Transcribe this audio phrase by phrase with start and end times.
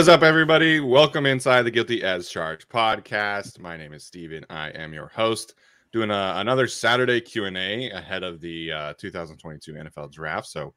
[0.00, 0.80] What is up, everybody?
[0.80, 3.58] Welcome inside the Guilty as Charged podcast.
[3.58, 4.46] My name is Steven.
[4.48, 5.52] I am your host.
[5.92, 10.46] Doing a, another Saturday Q and A ahead of the uh, 2022 NFL Draft.
[10.46, 10.72] So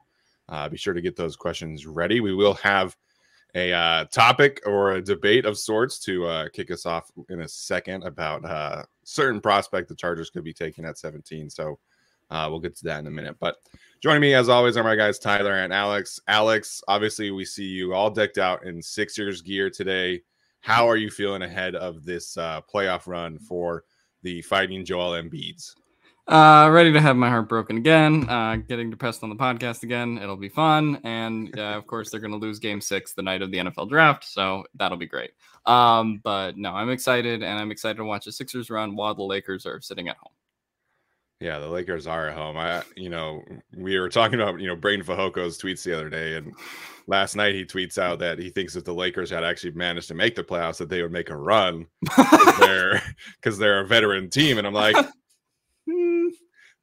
[0.49, 2.19] uh, be sure to get those questions ready.
[2.19, 2.97] We will have
[3.55, 7.47] a uh, topic or a debate of sorts to uh, kick us off in a
[7.47, 11.49] second about uh, certain prospect the Chargers could be taking at 17.
[11.49, 11.79] So
[12.33, 13.37] uh, we'll get to that in a minute.
[13.39, 13.57] But
[14.01, 16.19] joining me, as always, are my guys Tyler and Alex.
[16.27, 20.21] Alex, obviously, we see you all decked out in Sixers gear today.
[20.61, 23.83] How are you feeling ahead of this uh, playoff run for
[24.23, 25.75] the Fighting Joel Embiids?
[26.25, 28.27] Uh, ready to have my heart broken again.
[28.29, 30.17] Uh, getting depressed on the podcast again.
[30.17, 33.41] It'll be fun, and uh, of course, they're going to lose Game Six the night
[33.41, 35.31] of the NFL Draft, so that'll be great.
[35.65, 39.23] Um, but no, I'm excited, and I'm excited to watch the Sixers run while the
[39.23, 40.31] Lakers are sitting at home.
[41.43, 42.55] Yeah, the Lakers are at home.
[42.55, 43.43] I, you know,
[43.75, 46.53] we were talking about, you know, Braden Fajoko's tweets the other day, and
[47.05, 50.13] last night he tweets out that he thinks if the Lakers had actually managed to
[50.13, 53.01] make the playoffs, that they would make a run because they're
[53.35, 54.57] because they're a veteran team.
[54.57, 54.95] And I'm like,
[55.85, 56.27] hmm,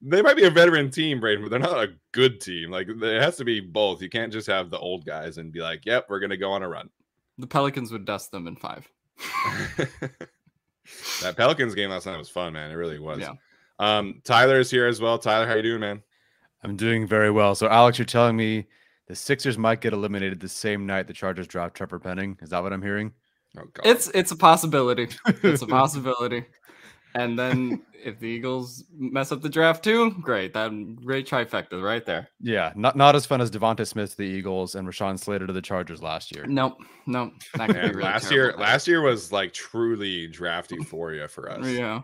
[0.03, 2.71] they might be a veteran team, Braden, but they're not a good team.
[2.71, 4.03] Like it has to be both.
[4.03, 6.63] You can't just have the old guys and be like, "Yep, we're gonna go on
[6.63, 6.91] a run."
[7.39, 8.87] The Pelicans would dust them in five.
[11.23, 12.71] that Pelicans game last night was fun, man.
[12.71, 13.21] It really was.
[13.21, 13.33] Yeah.
[13.81, 15.19] Um, Tyler is here as well.
[15.19, 16.03] Tyler, how you doing, man?
[16.63, 17.55] I'm doing very well.
[17.55, 18.67] So, Alex, you're telling me
[19.09, 22.39] the Sixers might get eliminated the same night the Chargers drop Trevor Penning.
[22.43, 23.13] Is that what I'm hearing?
[23.59, 23.85] Oh God.
[23.85, 25.09] It's it's a possibility.
[25.43, 26.45] It's a possibility.
[27.15, 30.55] And then if the Eagles mess up the draft too, great.
[30.55, 30.71] That
[31.03, 32.29] great trifecta right there.
[32.41, 35.53] Yeah, not not as fun as Devonta Smith to the Eagles and Rashawn Slater to
[35.53, 36.47] the Chargers last year.
[36.47, 36.77] Nope,
[37.07, 37.33] nope.
[37.55, 41.51] That could be Man, really last year, last year was like truly draft euphoria for
[41.51, 41.67] us.
[41.67, 42.03] Yeah.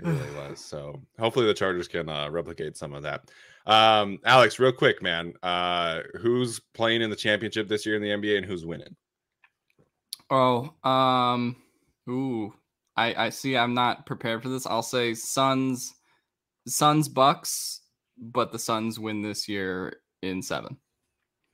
[0.00, 0.60] It really was.
[0.60, 3.30] So hopefully the Chargers can uh, replicate some of that.
[3.66, 5.34] Um, Alex, real quick, man.
[5.42, 8.96] Uh, who's playing in the championship this year in the NBA and who's winning?
[10.30, 11.56] Oh, um,
[12.08, 12.54] ooh,
[12.96, 13.56] I I see.
[13.56, 14.66] I'm not prepared for this.
[14.66, 15.94] I'll say Suns,
[16.66, 17.80] Suns Bucks,
[18.18, 20.76] but the Suns win this year in seven.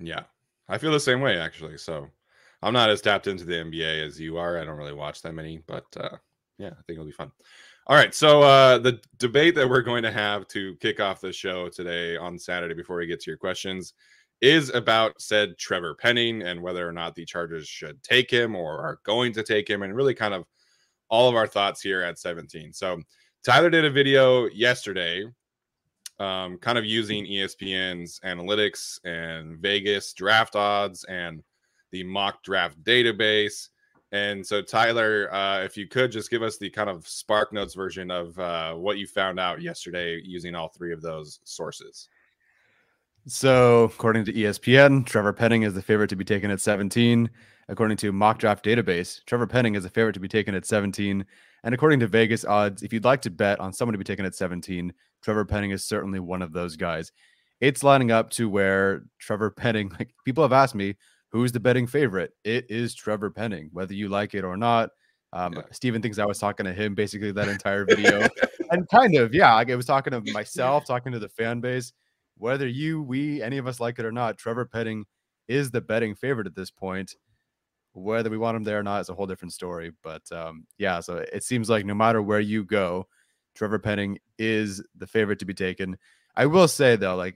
[0.00, 0.23] Yeah,
[0.69, 1.79] I feel the same way actually.
[1.79, 2.08] So
[2.62, 4.58] I'm not as tapped into the NBA as you are.
[4.58, 6.17] I don't really watch that many, but uh,
[6.58, 7.31] yeah, I think it'll be fun.
[7.86, 11.32] All right, so uh, the debate that we're going to have to kick off the
[11.32, 13.92] show today on Saturday before we get to your questions
[14.40, 18.78] is about said Trevor Penning and whether or not the Chargers should take him or
[18.78, 20.46] are going to take him, and really kind of
[21.10, 22.72] all of our thoughts here at 17.
[22.72, 23.02] So
[23.44, 25.26] Tyler did a video yesterday
[26.19, 31.42] um, kind of using ESPN's analytics and Vegas draft odds and
[31.90, 33.69] the mock draft database.
[34.14, 37.75] And so, Tyler, uh, if you could just give us the kind of Spark Notes
[37.75, 42.08] version of uh, what you found out yesterday using all three of those sources.
[43.26, 47.28] So, according to ESPN, Trevor Penning is the favorite to be taken at 17.
[47.69, 51.26] According to Mock Draft Database, Trevor Penning is the favorite to be taken at 17.
[51.64, 54.25] And according to Vegas odds, if you'd like to bet on someone to be taken
[54.25, 54.93] at 17,
[55.25, 57.11] Trevor Penning is certainly one of those guys.
[57.61, 60.94] It's lining up to where Trevor Penning, like people have asked me,
[61.34, 62.32] who's the betting favorite?
[62.44, 64.90] It is Trevor Penning, whether you like it or not.
[65.32, 65.62] Um, yeah.
[65.72, 68.28] Steven thinks I was talking to him basically that entire video.
[68.70, 71.92] and kind of, yeah, I was talking to myself, talking to the fan base.
[72.38, 75.06] Whether you, we, any of us like it or not, Trevor Penning
[75.48, 77.16] is the betting favorite at this point.
[77.94, 79.90] Whether we want him there or not is a whole different story.
[80.04, 83.08] But um, yeah, so it seems like no matter where you go,
[83.56, 85.98] Trevor Penning is the favorite to be taken.
[86.37, 87.34] I will say though, like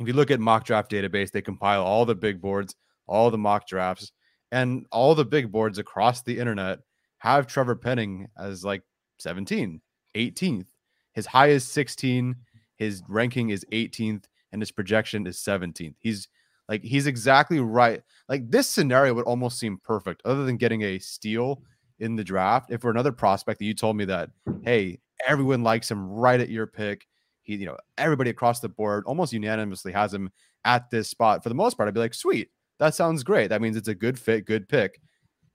[0.00, 2.74] if you look at mock draft database, they compile all the big boards,
[3.06, 4.12] all the mock drafts,
[4.52, 6.80] and all the big boards across the internet
[7.18, 8.82] have Trevor Penning as like
[9.18, 9.80] 17,
[10.14, 10.66] 18th.
[11.12, 12.36] His high is 16,
[12.76, 15.94] his ranking is 18th, and his projection is 17th.
[15.98, 16.28] He's
[16.68, 18.02] like he's exactly right.
[18.28, 21.62] Like this scenario would almost seem perfect, other than getting a steal
[21.98, 22.70] in the draft.
[22.70, 24.30] If we're another prospect that you told me that,
[24.62, 27.06] hey, everyone likes him right at your pick.
[27.42, 30.30] He, you know, everybody across the board almost unanimously has him
[30.64, 31.42] at this spot.
[31.42, 32.50] For the most part, I'd be like, sweet,
[32.84, 33.48] that sounds great.
[33.48, 35.00] That means it's a good fit, good pick.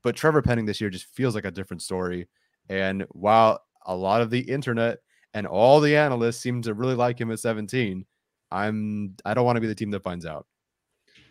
[0.02, 2.28] But Trevor Penning this year just feels like a different story.
[2.70, 4.98] And while a lot of the internet
[5.36, 8.04] and all the analysts seem to really like him at 17,
[8.52, 10.48] I'm I don't want to be the team that finds out.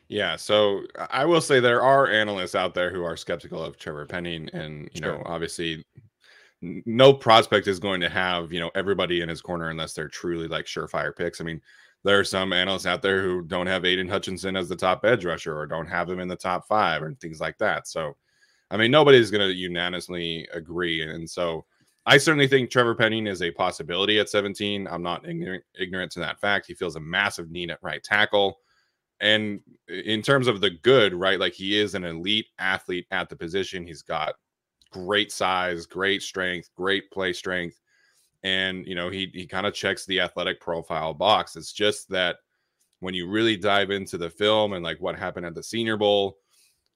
[0.09, 4.06] Yeah, so I will say there are analysts out there who are skeptical of Trevor
[4.06, 5.19] Penning, and you sure.
[5.19, 5.85] know, obviously,
[6.62, 10.47] no prospect is going to have you know everybody in his corner unless they're truly
[10.47, 11.41] like surefire picks.
[11.41, 11.61] I mean,
[12.05, 15.25] there are some analysts out there who don't have Aidan Hutchinson as the top edge
[15.25, 17.89] rusher or don't have him in the top five and things like that.
[17.89, 18.17] So,
[18.71, 21.65] I mean, nobody's going to unanimously agree, and so.
[22.06, 24.89] I certainly think Trevor Penning is a possibility at 17.
[24.89, 26.65] I'm not ignorant, ignorant to that fact.
[26.67, 28.61] He feels a massive need at right tackle
[29.21, 31.41] and in terms of the good, right?
[31.41, 33.87] Like he is an elite athlete at the position.
[33.87, 34.35] He's got
[34.91, 37.81] great size, great strength, great play strength.
[38.43, 41.56] And you know, he he kind of checks the athletic profile box.
[41.56, 42.37] It's just that
[43.00, 46.38] when you really dive into the film and like what happened at the senior bowl,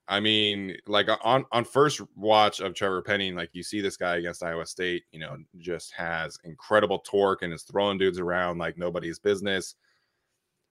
[0.09, 4.17] I mean, like on on first watch of Trevor Penning, like you see this guy
[4.17, 8.79] against Iowa State, you know, just has incredible torque and is throwing dudes around like
[8.79, 9.75] nobody's business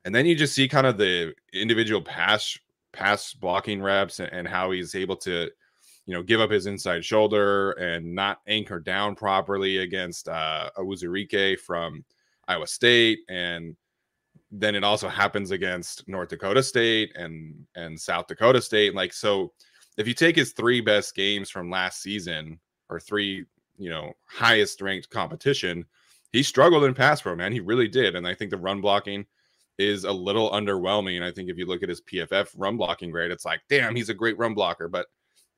[0.06, 2.58] and then you just see kind of the individual pass
[2.94, 5.50] pass blocking reps and, and how he's able to
[6.06, 11.60] you know give up his inside shoulder and not anchor down properly against uh Uwazurike
[11.60, 12.04] from
[12.48, 13.76] Iowa State and
[14.52, 19.54] then it also happens against North Dakota State and and South Dakota State like so
[19.98, 22.60] if you take his three best games from last season
[22.90, 23.46] or three
[23.78, 25.86] you know highest ranked competition
[26.32, 29.26] he struggled in pass pro man he really did and I think the run blocking
[29.78, 31.22] is a little underwhelming.
[31.22, 34.10] I think if you look at his PFF run blocking grade, it's like, damn, he's
[34.10, 35.08] a great run blocker, but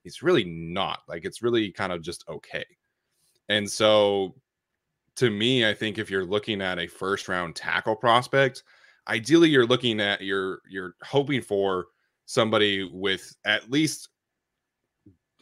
[0.04, 1.00] he's really not.
[1.08, 2.66] Like it's really kind of just okay.
[3.50, 4.36] And so
[5.18, 8.64] to me, I think if you're looking at a first round tackle prospect,
[9.08, 11.88] ideally you're looking at you're you're hoping for
[12.26, 14.10] somebody with at least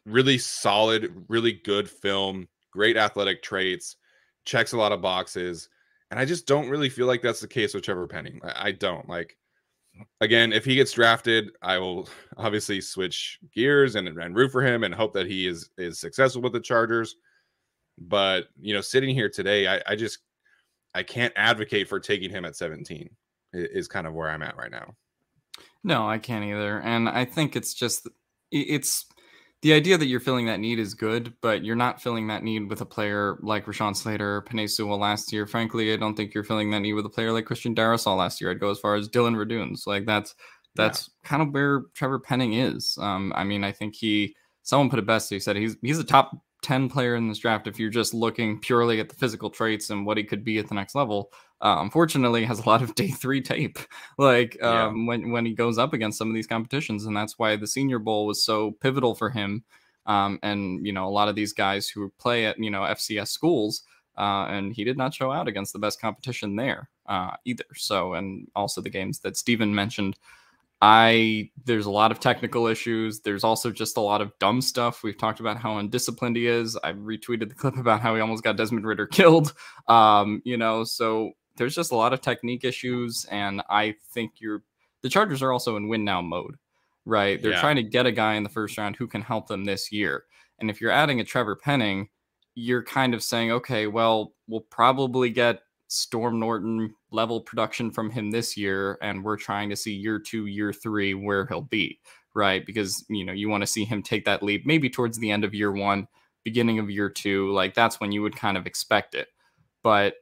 [0.06, 3.98] really solid, really good film, great athletic traits,
[4.46, 5.70] checks a lot of boxes
[6.12, 8.42] and I just don't really feel like that's the case with Trevor Penning.
[8.44, 9.38] I, I don't like.
[10.22, 14.84] Again, if he gets drafted, I will obviously switch gears and, and root for him
[14.84, 17.16] and hope that he is is successful with the Chargers.
[17.98, 20.20] But you know, sitting here today, I, I just
[20.94, 23.10] I can't advocate for taking him at 17.
[23.54, 24.94] Is kind of where I'm at right now.
[25.84, 28.08] No, I can't either, and I think it's just
[28.52, 29.06] it's
[29.62, 32.70] the idea that you're filling that need is good, but you're not filling that need
[32.70, 35.46] with a player like Rashawn Slater or Penei Sewell last year.
[35.46, 38.42] Frankly, I don't think you're filling that need with a player like Christian Darrisaw last
[38.42, 38.50] year.
[38.50, 39.86] I'd go as far as Dillon Radunz.
[39.86, 40.34] Like that's
[40.76, 41.30] that's yeah.
[41.30, 42.98] kind of where Trevor Penning is.
[43.00, 45.30] Um, I mean, I think he someone put it best.
[45.30, 46.32] He said he's he's a top
[46.64, 50.06] 10 player in this draft if you're just looking purely at the physical traits and
[50.06, 51.32] what he could be at the next level.
[51.62, 53.78] Uh, unfortunately, has a lot of day three tape,
[54.18, 55.08] like um, yeah.
[55.08, 58.00] when when he goes up against some of these competitions, and that's why the Senior
[58.00, 59.64] Bowl was so pivotal for him.
[60.06, 63.28] Um, and you know, a lot of these guys who play at you know FCS
[63.28, 63.84] schools,
[64.18, 67.66] uh, and he did not show out against the best competition there uh, either.
[67.76, 70.18] So, and also the games that Steven mentioned
[70.82, 73.20] I there's a lot of technical issues.
[73.20, 75.04] There's also just a lot of dumb stuff.
[75.04, 76.76] We've talked about how undisciplined he is.
[76.84, 79.54] I retweeted the clip about how he almost got Desmond Ridder killed.
[79.88, 84.64] Um, you know, so there's just a lot of technique issues, and I think you're
[85.02, 86.58] the Chargers are also in win now mode,
[87.06, 87.42] right?
[87.42, 87.62] They're Yeah.
[87.62, 90.26] trying to get a guy in the first round who can help them this year.
[90.60, 92.10] And if you're adding a Trevor Penning,
[92.54, 98.30] you're kind of saying, okay, well, we'll probably get Storm Norton level production from him
[98.32, 102.00] this year, and we're trying to see year two, year three where he'll be,
[102.34, 102.66] right?
[102.66, 105.44] Because you know you want to see him take that leap maybe towards the end
[105.44, 106.08] of year one,
[106.44, 109.30] beginning of year two, like that's when you would kind of expect it.
[109.84, 110.16] But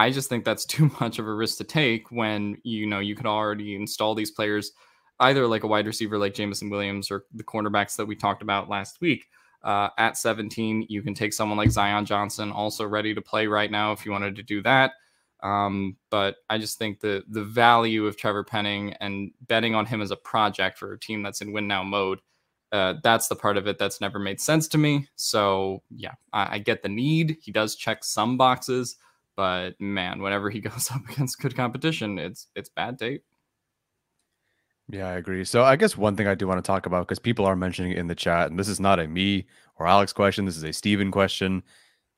[0.00, 3.14] I just think that's too much of a risk to take when you know you
[3.14, 4.72] could already install these players,
[5.20, 8.70] either like a wide receiver like Jameson Williams or the cornerbacks that we talked about
[8.70, 9.28] last week.
[9.62, 13.70] Uh, at 17, you can take someone like Zion Johnson, also ready to play right
[13.70, 14.92] now if you wanted to do that.
[15.42, 20.00] Um, but I just think the the value of Trevor Penning and betting on him
[20.00, 22.20] as a project for a team that's in win now mode,
[22.72, 25.08] uh, that's the part of it that's never made sense to me.
[25.16, 27.36] So yeah, I, I get the need.
[27.42, 28.96] He does check some boxes,
[29.40, 33.24] but man, whenever he goes up against good competition, it's it's bad tape.
[34.90, 35.46] Yeah, I agree.
[35.46, 37.92] So I guess one thing I do want to talk about because people are mentioning
[37.92, 39.46] it in the chat, and this is not a me
[39.78, 40.44] or Alex question.
[40.44, 41.62] This is a Steven question.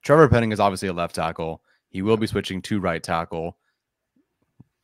[0.02, 1.62] Trevor Penning is obviously a left tackle.
[1.90, 3.56] He will be switching to right tackle.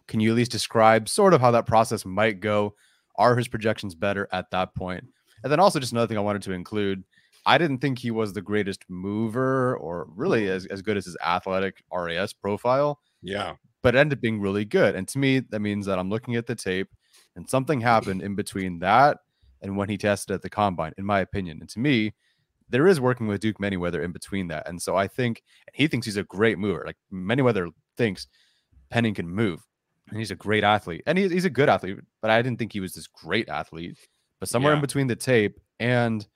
[0.07, 2.77] Can you at least describe sort of how that process might go?
[3.17, 5.03] Are his projections better at that point?
[5.43, 7.03] And then also just another thing I wanted to include.
[7.49, 10.57] I didn't think he was the greatest mover or really mm-hmm.
[10.57, 13.55] as, as good as his athletic RAS profile Yeah.
[13.83, 14.95] but ended up being really good.
[14.95, 16.91] And to me, that means that I'm looking at the tape
[17.37, 19.19] and something happened in between that
[19.63, 21.59] and when he tested at the combine, in my opinion.
[21.61, 22.13] And to me,
[22.69, 24.69] there is working with Duke Manyweather in between that.
[24.69, 26.85] And so I think and he thinks he's a great mover.
[26.85, 28.27] Like Manyweather thinks
[28.91, 29.67] Penning can move.
[30.11, 31.03] And he's a great athlete.
[31.07, 33.97] And he, he's a good athlete, but I didn't think he was this great athlete.
[34.39, 36.27] But somewhere in between the tape and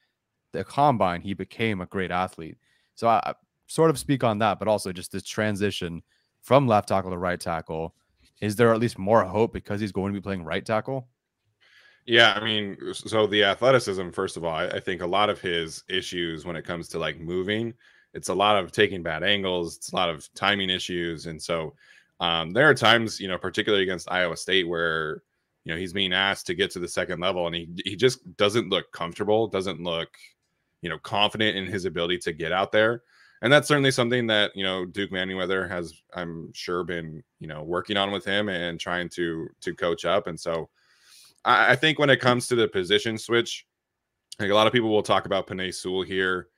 [0.53, 2.57] the combine, he became a great athlete.
[2.95, 3.35] So I, I
[3.67, 6.03] sort of speak on that, but also just this transition
[6.43, 7.95] from left tackle to right tackle.
[8.41, 11.09] Is there at least more hope because he's going to be playing right tackle?
[12.05, 15.41] Yeah, I mean, so the athleticism, first of all, I, I think a lot of
[15.41, 17.73] his issues when it comes to like moving,
[18.13, 21.27] it's a lot of taking bad angles, it's a lot of timing issues.
[21.27, 21.75] And so
[22.19, 25.23] um, there are times, you know, particularly against Iowa State, where,
[25.65, 28.37] you know, he's being asked to get to the second level and he, he just
[28.37, 30.11] doesn't look comfortable, doesn't look,
[30.83, 33.03] you know, confident in his ability to get out there.
[33.41, 37.63] And that's certainly something that, you know, Duke Manyweather has, I'm sure, been, you know,
[37.63, 40.27] working on with him and trying to to coach up.
[40.27, 40.69] And so,
[41.45, 43.67] I, I think when it comes to the position switch,
[44.39, 46.49] like a lot of people will talk about Penei Sewell here,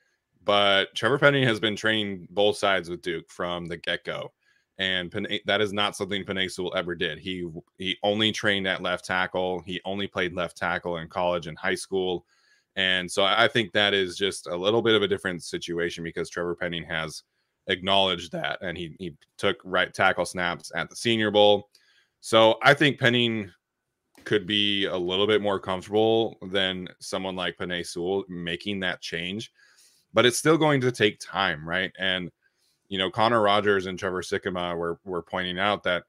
[0.45, 4.33] but Trevor Penning has been training both sides with Duke from the get go.
[4.79, 7.19] And Penei, that is not something Penei Sewell ever did.
[7.19, 9.63] He he only trained at left tackle.
[9.65, 12.27] He only played left tackle in college and high school.
[12.77, 16.29] And so I think that is just a little bit of a different situation because
[16.29, 17.23] Trevor Penning has
[17.69, 21.71] acknowledged that and he he took right tackle snaps at the senior bowl.
[22.21, 23.51] So I think Penning
[24.25, 29.53] could be a little bit more comfortable than someone like Penei Sewell making that change.
[30.13, 31.93] But it's still going to take time, right?
[31.99, 32.31] And
[32.89, 36.05] you know, Connor Rogers and Trevor Sikkema were were pointing out that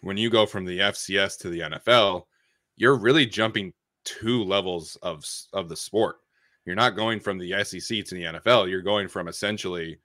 [0.00, 2.24] when you go from the FCS to the NFL,
[2.76, 3.72] you're really jumping
[4.04, 6.16] two levels of of the sport.
[6.64, 8.70] You're not going from the SEC to the NFL.
[8.70, 9.98] You're going from essentially,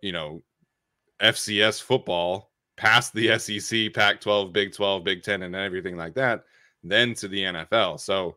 [0.00, 0.42] you know,
[1.20, 6.44] FCS football past the SEC, Pac 12, Big 12, Big 10, and everything like that,
[6.82, 8.00] then to the NFL.
[8.00, 8.36] So,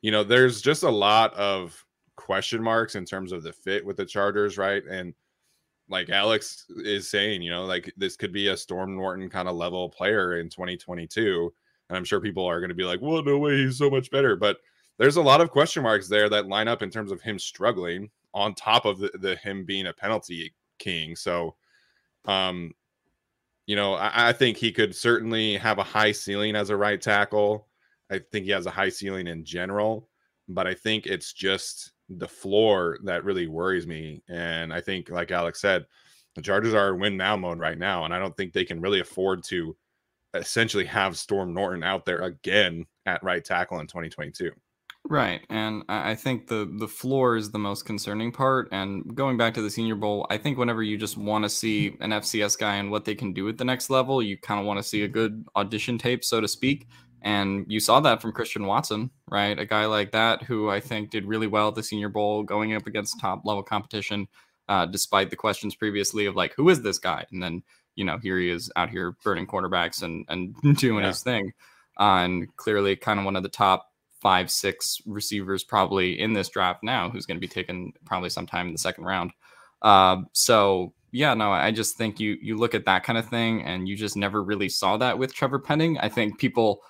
[0.00, 1.84] you know, there's just a lot of
[2.16, 4.84] question marks in terms of the fit with the Chargers, right?
[4.88, 5.14] And
[5.88, 9.56] like Alex is saying, you know, like this could be a Storm Norton kind of
[9.56, 11.52] level player in 2022.
[11.88, 14.10] And I'm sure people are going to be like, well, no way, he's so much
[14.10, 14.36] better.
[14.36, 14.58] But
[14.98, 18.10] there's a lot of question marks there that line up in terms of him struggling
[18.34, 21.16] on top of the, the him being a penalty king.
[21.16, 21.56] So,
[22.26, 22.72] um,
[23.66, 27.00] you know, I, I think he could certainly have a high ceiling as a right
[27.00, 27.68] tackle.
[28.10, 30.08] I think he has a high ceiling in general,
[30.48, 34.22] but I think it's just the floor that really worries me.
[34.28, 35.86] And I think, like Alex said,
[36.34, 38.80] the Chargers are in win now mode right now, and I don't think they can
[38.80, 39.76] really afford to
[40.34, 44.50] essentially have Storm Norton out there again at right tackle in 2022.
[45.04, 48.68] Right, and I think the the floor is the most concerning part.
[48.72, 51.96] And going back to the Senior Bowl, I think whenever you just want to see
[52.00, 54.66] an FCS guy and what they can do at the next level, you kind of
[54.66, 56.88] want to see a good audition tape, so to speak.
[57.22, 59.58] And you saw that from Christian Watson, right?
[59.58, 62.74] A guy like that who I think did really well at the Senior Bowl, going
[62.74, 64.28] up against top level competition,
[64.68, 67.24] uh, despite the questions previously of like, who is this guy?
[67.32, 67.62] And then
[67.98, 71.08] you know here he is out here burning quarterbacks and and doing Yeah.
[71.08, 71.52] his thing,
[71.98, 73.86] uh, and clearly kind of one of the top
[74.22, 78.66] five, six receivers probably in this draft now, who's going to be taken probably sometime
[78.66, 79.32] in the second round.
[79.82, 83.62] Uh, so yeah, no, I just think you you look at that kind of thing
[83.62, 85.98] and you just never really saw that with Trevor Penning.
[85.98, 86.80] I think people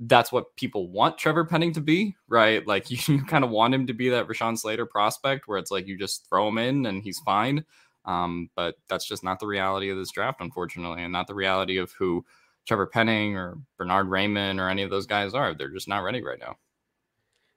[0.00, 2.66] that's what people want Trevor Penning to be, right?
[2.66, 5.70] Like you, you kind of want him to be that Rashawn Slater prospect where it's
[5.70, 7.64] like you just throw him in and he's fine.
[8.06, 11.76] Um, but that's just not the reality of this draft, unfortunately, and not the reality
[11.78, 12.24] of who
[12.66, 15.54] Trevor Penning or Bernard Raimann or any of those guys are.
[15.54, 16.56] They're just not ready right now.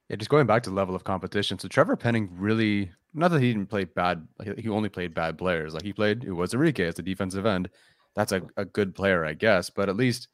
[0.09, 1.59] Yeah, just going back to the level of competition.
[1.59, 4.27] So Trevor Penning really, not that he didn't play bad,
[4.57, 5.73] he only played bad players.
[5.73, 7.69] Like he played, it was Enrique as a defensive end.
[8.15, 9.69] That's a, a good player, I guess.
[9.69, 10.29] But at least,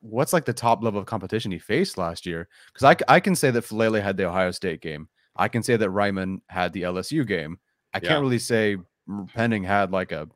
[0.00, 2.48] what's like the top level of competition he faced last year?
[2.72, 5.08] Because I, I can say that Faalele had the Ohio State game.
[5.36, 7.58] I can say that Raimann had the LSU game.
[7.94, 8.08] I yeah.
[8.08, 8.76] can't really say
[9.34, 10.28] Penning had like a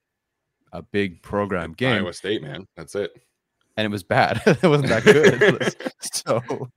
[0.72, 1.94] a big program game.
[1.94, 2.66] Iowa State, man.
[2.76, 3.10] That's it.
[3.76, 4.40] And it was bad.
[4.46, 5.74] it wasn't that good.
[6.00, 6.68] so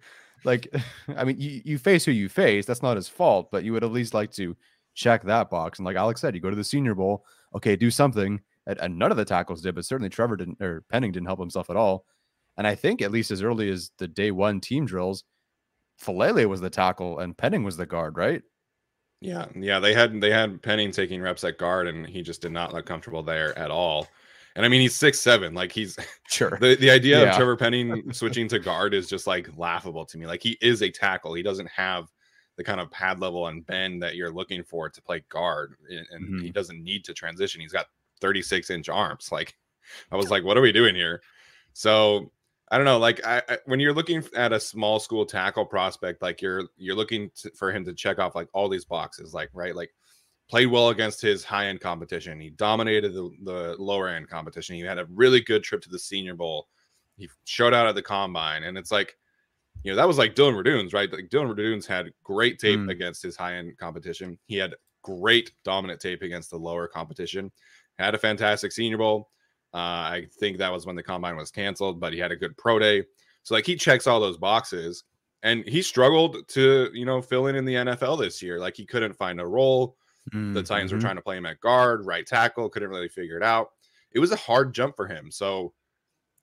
[0.43, 0.73] like
[1.15, 2.65] I mean you, you face who you face.
[2.65, 4.55] That's not his fault, but you would at least like to
[4.93, 5.79] check that box.
[5.79, 8.41] And like Alex said, you go to the senior bowl, okay, do something.
[8.67, 11.39] And, and none of the tackles did, but certainly Trevor didn't or Penning didn't help
[11.39, 12.05] himself at all.
[12.57, 15.23] And I think at least as early as the day one team drills,
[16.01, 18.41] Faalele was the tackle and Penning was the guard, right?
[19.21, 22.51] Yeah, yeah, they had they had Penning taking reps at guard, and he just did
[22.51, 24.07] not look comfortable there at all.
[24.55, 25.53] And I mean, he's six seven.
[25.53, 25.95] Like he's
[26.27, 26.57] sure.
[26.59, 27.29] The the idea yeah.
[27.29, 30.25] of Trevor Penning switching to guard is just like laughable to me.
[30.25, 31.35] Like he is a tackle.
[31.35, 32.11] He doesn't have
[32.57, 36.05] the kind of pad level and bend that you're looking for to play guard, and,
[36.11, 36.43] and mm-hmm.
[36.43, 37.61] he doesn't need to transition.
[37.61, 37.87] He's got
[38.21, 39.29] 36 inch arms.
[39.31, 39.55] Like
[40.11, 41.21] I was like, what are we doing here?
[41.73, 42.31] So
[42.71, 42.97] I don't know.
[42.97, 46.95] Like I, I, when you're looking at a small school tackle prospect, like you're you're
[46.95, 49.91] looking to, for him to check off like all these boxes, like right, like
[50.49, 52.39] played well against his high end competition.
[52.39, 54.77] He dominated the, the lower end competition.
[54.77, 56.69] He had a really good trip to the Senior Bowl.
[57.17, 59.17] He showed out at the combine, and it's like,
[59.83, 61.11] you know, that was like Dillon Radunz, right?
[61.11, 62.89] Like Dillon Radunz had great tape mm.
[62.89, 64.39] against his high end competition.
[64.45, 67.51] He had great dominant tape against the lower competition.
[67.99, 69.29] Had a fantastic Senior Bowl
[69.73, 72.57] uh, I think that was when the combine was canceled, but he had a good
[72.57, 73.03] pro day.
[73.43, 75.03] So like he checks all those boxes
[75.43, 78.59] and he struggled to, you know, fill in in the NFL this year.
[78.59, 79.95] Like he couldn't find a role.
[80.33, 80.53] Mm-hmm.
[80.53, 81.05] The Titans were mm-hmm.
[81.05, 83.69] trying to play him at guard, right tackle, couldn't really figure it out.
[84.11, 85.31] It was a hard jump for him.
[85.31, 85.73] So,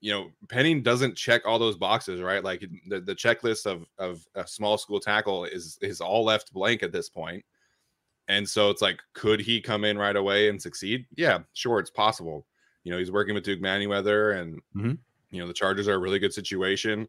[0.00, 2.42] you know, Penning doesn't check all those boxes, right?
[2.42, 6.82] Like the, the checklist of of a small school tackle is is all left blank
[6.82, 7.44] at this point.
[8.28, 11.06] And so it's like, could he come in right away and succeed?
[11.16, 12.46] Yeah, sure, it's possible.
[12.88, 14.92] You know, he's working with Duke Manyweather, and mm-hmm.
[15.30, 17.06] you know the Chargers are a really good situation,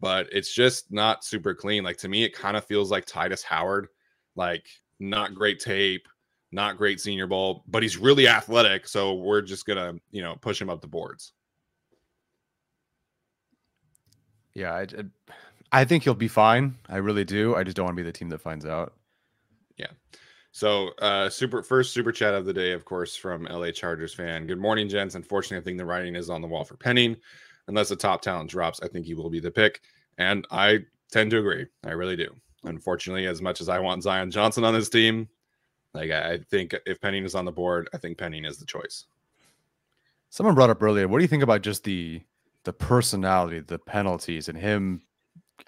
[0.00, 1.84] but it's just not super clean.
[1.84, 3.86] Like to me, it kind of feels like Tytus Howard,
[4.34, 4.66] like
[4.98, 6.08] not great tape,
[6.50, 8.88] not great Senior Bowl, but he's really athletic.
[8.88, 11.32] So we're just gonna, you know, push him up the boards.
[14.52, 14.86] Yeah, I,
[15.70, 16.76] I think he'll be fine.
[16.88, 17.54] I really do.
[17.54, 18.94] I just don't want to be the team that finds out.
[19.76, 19.92] Yeah.
[20.58, 24.44] So, uh, super first super chat of the day, of course, from LA Chargers fan.
[24.44, 25.14] Good morning, gents.
[25.14, 27.16] Unfortunately, I think the writing is on the wall for Penning.
[27.68, 29.82] Unless the top talent drops, I think he will be the pick.
[30.18, 30.80] And I
[31.12, 31.66] tend to agree.
[31.84, 32.34] I really do.
[32.64, 35.28] Unfortunately, as much as I want Zion Johnson on this team,
[35.94, 39.04] like I think if Penning is on the board, I think Penning is the choice.
[40.28, 41.06] Someone brought up earlier.
[41.06, 42.20] What do you think about just the
[42.64, 45.02] the personality, the penalties, and him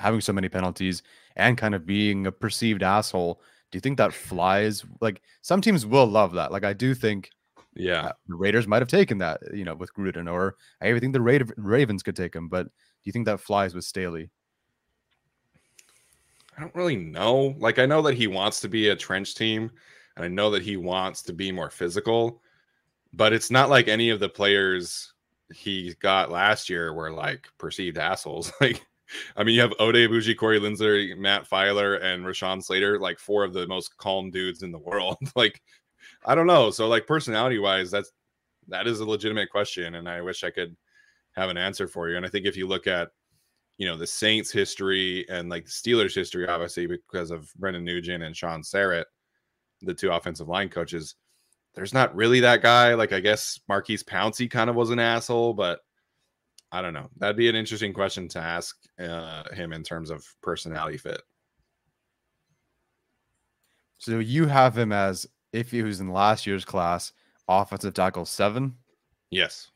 [0.01, 1.05] having so many penalties
[1.37, 3.41] and kind of being a perceived asshole?
[3.71, 4.85] Do you think that flies?
[5.01, 6.53] Like some teams will love that.
[6.53, 7.31] Like I do think,
[7.75, 11.01] yeah, uh, the Raiders might have taken that, you know, with Gruden, or I even
[11.01, 12.49] think the Ra- Ravens could take him.
[12.49, 12.71] But do
[13.05, 14.31] you think that flies with Staley?
[16.57, 17.55] I don't really know.
[17.59, 19.71] Like I know that he wants to be a trench team,
[20.17, 22.43] and I know that he wants to be more physical,
[23.13, 25.15] but it's not like any of the players
[25.53, 28.53] he got last year were like perceived assholes.
[28.61, 28.85] Like
[29.37, 33.45] I mean, you have Oday Aboushi, Corey Linsley, Matt Feiler, and Rashawn Slater, like four
[33.45, 35.17] of the most calm dudes in the world.
[35.37, 35.61] like,
[36.25, 36.71] I don't know.
[36.71, 38.13] So, like, personality wise, that's
[38.69, 40.77] that is a legitimate question, and I wish I could
[41.33, 42.17] have an answer for you.
[42.17, 43.11] And I think if you look at
[43.79, 48.23] you know the Saints history and like the Steelers history, obviously because of Brendan Nugent
[48.23, 49.07] and Sean Sarrett,
[49.83, 51.17] the two offensive line coaches,
[51.75, 52.95] there's not really that guy.
[52.95, 55.81] Like I guess Maurkice Pouncey kind of was an asshole, but
[56.73, 57.09] I don't know.
[57.17, 61.23] That'd be an interesting question to ask uh, him in terms of personality fit.
[63.99, 67.13] So you have him as if he was in last year's class,
[67.49, 68.75] offensive tackle seven.
[69.31, 69.71] Yes.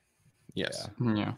[0.54, 0.88] Yes.
[1.00, 1.06] Yeah.
[1.06, 1.32] Mm, yeah.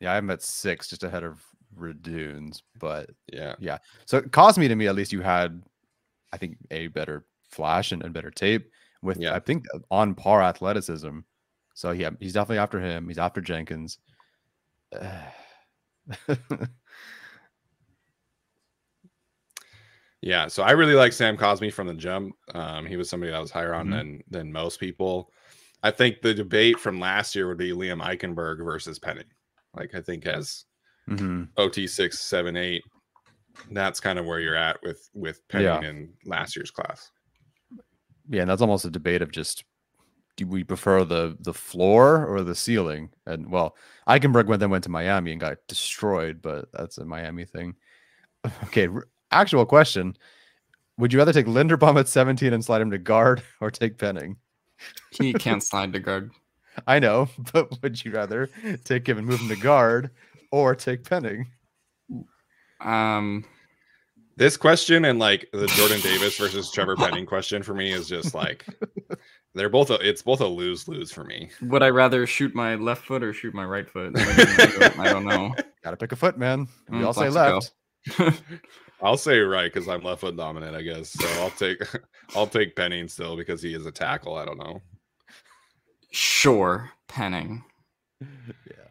[0.00, 1.44] Yeah, I'm at six, just ahead of
[1.78, 2.62] Radunz.
[2.78, 3.78] But yeah, yeah.
[4.06, 5.62] So Cosmi to me, at least you had,
[6.32, 8.70] I think, a better flash and, and better tape
[9.02, 9.34] with, yeah.
[9.34, 11.18] I think, on par athleticism.
[11.74, 13.08] So yeah, he's definitely after him.
[13.08, 13.98] He's after Jenkins.
[20.22, 22.34] yeah, so I really like Sam Cosmi from the jump.
[22.54, 23.96] Um, he was somebody that was higher on mm-hmm.
[23.96, 25.30] than than most people.
[25.82, 29.24] I think the debate from last year would be Liam Eichenberg versus Penny.
[29.74, 30.64] Like I think as
[31.08, 31.48] Mhm.
[31.56, 32.84] OT six, seven, eight,
[33.70, 35.80] that's kind of where you're at with with Penny Yeah.
[35.80, 37.10] in last year's class.
[38.28, 39.64] Yeah, and that's almost a debate of just
[40.36, 43.10] do we prefer the the floor or the ceiling?
[43.26, 43.76] And well,
[44.08, 47.74] Eichenberg went then went to Miami and got destroyed, but that's a Miami thing.
[48.64, 50.16] Okay, r- actual question:
[50.96, 54.36] Would you rather take Linderbaum at 17 and slide him to guard, or take Penning?
[55.10, 56.30] He can't slide to guard.
[56.86, 58.48] I know, but would you rather
[58.84, 60.10] take him and move him to guard,
[60.50, 61.48] or take Penning?
[62.80, 63.44] Um,
[64.36, 68.34] This question and like the Jordan Davis versus Trevor Penning question for me is just
[68.34, 68.64] like
[69.54, 71.50] they're both a, it's both a lose lose for me.
[71.62, 74.12] would I rather shoot my left foot or shoot my right foot?
[74.16, 75.54] I don't know.
[75.82, 76.68] Got to pick a foot, man.
[76.88, 77.72] We Mm, all say left.
[79.02, 81.10] I'll say right because I'm left foot dominant, I guess.
[81.10, 81.82] So I'll take
[82.36, 84.36] I'll take Penning still because he is a tackle.
[84.36, 84.82] I don't know.
[86.12, 87.64] Sure, Penning.
[88.20, 88.88] Yeah,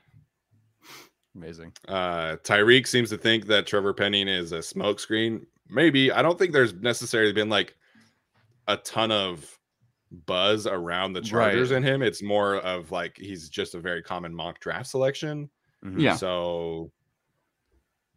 [1.35, 1.73] amazing.
[1.87, 5.45] Uh Tyreek seems to think that Trevor Penning is a smokescreen.
[5.69, 7.75] Maybe I don't think there's necessarily been like
[8.67, 9.58] a ton of
[10.11, 11.29] buzz around the Right.
[11.29, 12.01] Chargers in him.
[12.01, 15.49] It's more of like he's just a very common mock draft selection.
[15.85, 16.01] Mhm.
[16.01, 16.15] Yeah.
[16.15, 16.91] So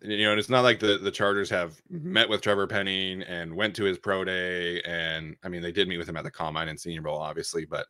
[0.05, 3.55] you know, and it's not like the the Chargers have met with Trevor Penning and
[3.55, 6.31] went to his pro day, and I mean they did meet with him at the
[6.31, 7.87] combine and Senior Bowl, obviously, but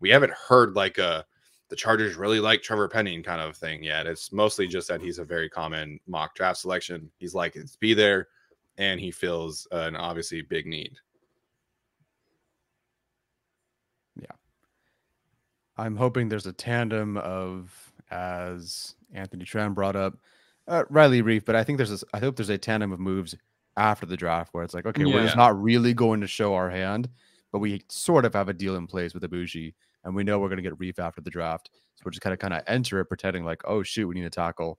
[0.00, 1.24] we haven't heard like a
[1.68, 4.08] the Chargers really like Trevor Penning kind of thing yet.
[4.08, 7.08] It's mostly just that he's a very common mock draft selection.
[7.18, 8.26] He's like to be there,
[8.76, 10.96] and he fills an obviously big need.
[15.80, 20.18] I'm hoping there's a tandem of, as Anthony Tran brought up,
[20.68, 23.34] uh, Riley Reiff, but I think there's this, I hope there's a tandem of moves
[23.76, 26.70] after the draft where it's like, okay, we're just not really going to show our
[26.70, 27.08] hand,
[27.50, 30.48] but we sort of have a deal in place with Aboushi, and we know we're
[30.48, 33.00] going to get Reiff after the draft, so we're just kind of kind of enter
[33.00, 34.78] it, pretending like, oh shoot, we need a tackle,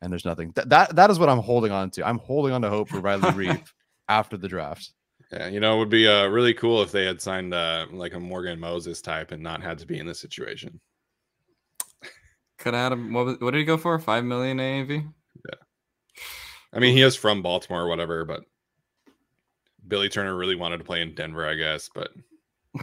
[0.00, 0.52] and there's nothing.
[0.52, 2.06] Th- that that is what I'm holding on to.
[2.06, 3.72] I'm holding on to hope for Riley Reiff
[4.08, 4.92] after the draft.
[5.32, 8.14] Yeah, you know, it would be uh, really cool if they had signed uh, like
[8.14, 10.80] a Morgan Moses type and not had to be in this situation.
[12.58, 13.12] Could have had him.
[13.12, 13.98] What, was, what did he go for?
[13.98, 15.12] Five million AAV.
[15.46, 15.58] Yeah,
[16.72, 18.42] I mean, he is from Baltimore or whatever, but
[19.86, 22.10] Billy Turner really wanted to play in Denver, I guess, but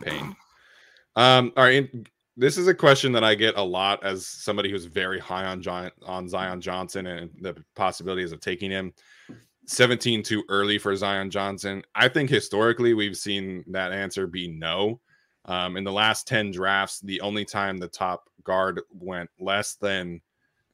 [0.01, 0.35] pain.
[1.15, 1.89] um, all right.
[2.37, 5.61] This is a question that I get a lot as somebody who's very high on
[5.61, 8.93] John on Zion Johnson and the possibilities of taking him.
[9.65, 11.83] 17 too early for Zion Johnson.
[11.95, 14.99] I think historically we've seen that answer be no.
[15.45, 20.21] Um, in the last 10 drafts, the only time the top guard went less than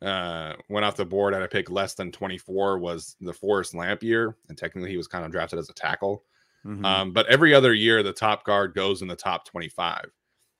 [0.02, 4.02] uh, went off the board at a pick less than 24 was the Forrest Lamp
[4.02, 4.36] year.
[4.50, 6.24] And technically he was kind of drafted as a tackle.
[6.66, 6.84] Mhm.
[6.84, 10.06] Um, but every other year, the top guard goes in the top 25.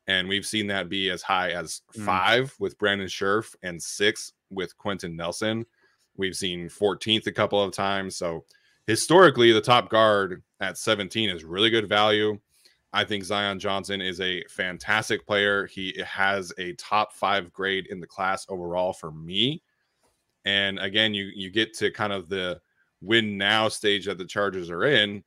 [0.08, 2.06] And we've seen that be as high as Mm.
[2.06, 5.66] five with Brandon Scherff and six with Quenton Nelson.
[6.18, 8.18] We've seen 14th a couple of times.
[8.18, 8.46] So
[8.88, 12.40] historically, the top guard at 17 is really good value.
[12.94, 15.66] I think Zion Johnson is a fantastic player.
[15.66, 19.64] He has a top five grade in the class overall for me.
[20.44, 22.60] And again, you you get to kind of the
[23.02, 25.24] win now stage that the Chargers are in.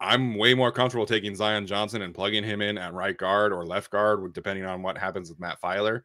[0.00, 3.64] I'm way more comfortable taking Zion Johnson and plugging him in at right guard or
[3.64, 6.02] left guard, depending on what happens with Matt Feiler,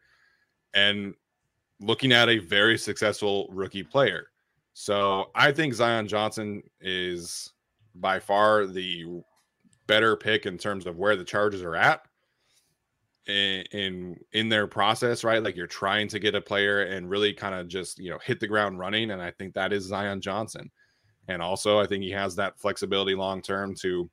[0.74, 1.14] and
[1.80, 4.28] looking at a very successful rookie player.
[4.74, 7.52] So I think Zion Johnson is
[7.94, 9.22] by far the
[9.86, 12.02] better pick in terms of where the Chargers are at
[13.26, 15.42] in in, in their process, right?
[15.42, 18.40] Like you're trying to get a player and really kind of just you know hit
[18.40, 20.70] the ground running, and I think that is Zion Johnson.
[21.28, 24.10] And also, I think he has that flexibility long term to,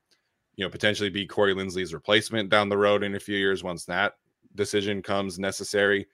[0.56, 3.86] you know, potentially be Corey Linsley's replacement down the road in a few years once
[3.86, 4.14] that
[4.56, 6.08] decision comes necessary.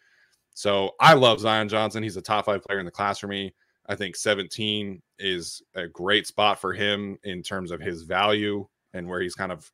[0.55, 2.01] So I love Zion Johnson.
[2.01, 3.53] He's a top five player in the class for me.
[3.87, 9.07] I think 17 is a great spot for him in terms of his value and
[9.07, 9.69] where he's kind of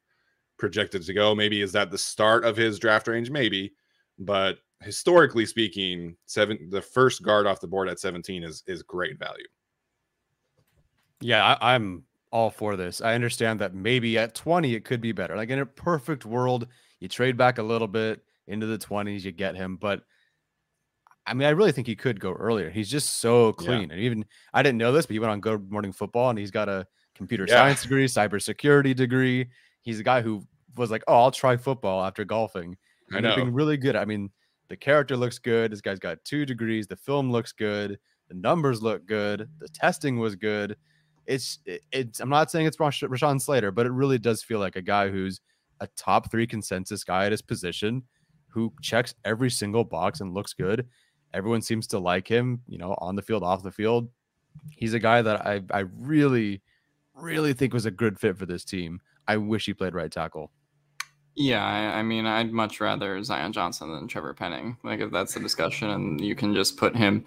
[0.57, 1.33] projected to go.
[1.35, 3.29] Maybe is that the start of his draft range?
[3.29, 3.73] Maybe,
[4.19, 9.19] but historically speaking, seven the first guard off the board at 17 is is great
[9.19, 9.47] value.
[11.21, 13.01] Yeah, I, I'm all for this.
[13.01, 15.35] I understand that maybe at 20 it could be better.
[15.35, 16.67] Like in a perfect world,
[16.99, 19.77] you trade back a little bit into the 20s, you get him.
[19.77, 20.01] But
[21.25, 22.69] I mean, I really think he could go earlier.
[22.69, 23.65] He's just so Yeah.
[23.65, 23.91] clean.
[23.91, 26.51] And even I didn't know this, but he went on Good Morning Football and he's
[26.51, 27.55] got a computer Yeah.
[27.55, 29.49] science degree, cybersecurity degree.
[29.81, 32.77] He's a guy who was like, "Oh, I'll try football after golfing."
[33.13, 33.43] I And he's know.
[33.43, 33.95] being really good.
[33.95, 34.31] I mean,
[34.69, 35.71] the character looks good.
[35.71, 36.87] This guy's got two degrees.
[36.87, 37.99] The film looks good.
[38.29, 39.49] The numbers look good.
[39.59, 40.77] The testing was good.
[41.27, 42.19] It's it- it's.
[42.19, 45.09] I'm not saying it's Rash- Rashawn Slater, but it really does feel like a guy
[45.09, 45.39] who's
[45.81, 48.03] a top three consensus guy at his position
[48.47, 50.87] who checks every single box and looks good.
[51.33, 54.09] Everyone seems to like him, you know, on the field, off the field.
[54.69, 56.61] He's a guy that I I really,
[57.13, 59.01] really think was a good fit for this team.
[59.27, 60.51] I wish he played right tackle.
[61.35, 64.77] Yeah, I, I, mean, I'd much rather Zion Johnson than Trevor Penning.
[64.83, 67.23] Like, if that's the discussion, and you can just put him,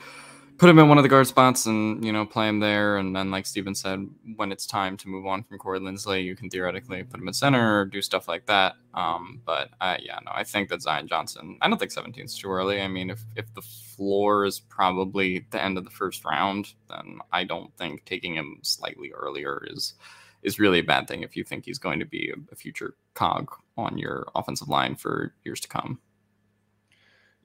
[0.59, 3.17] put him in one of the guard spots, and you know, play him there, and
[3.17, 6.51] then, like Steven said, when it's time to move on from Corey Linsley, you can
[6.51, 8.75] theoretically put him at center or do stuff like that.
[8.93, 11.57] Um, but I, yeah, no, I think that Zion Johnson.
[11.63, 12.83] I don't think 17 is too early.
[12.83, 13.63] I mean, if if the
[13.97, 18.59] floor is probably the end of the first round, then I don't think taking him
[18.63, 19.95] slightly earlier is
[20.43, 23.51] is really a bad thing if you think he's going to be a, future cog
[23.79, 25.99] on your offensive line for years to come.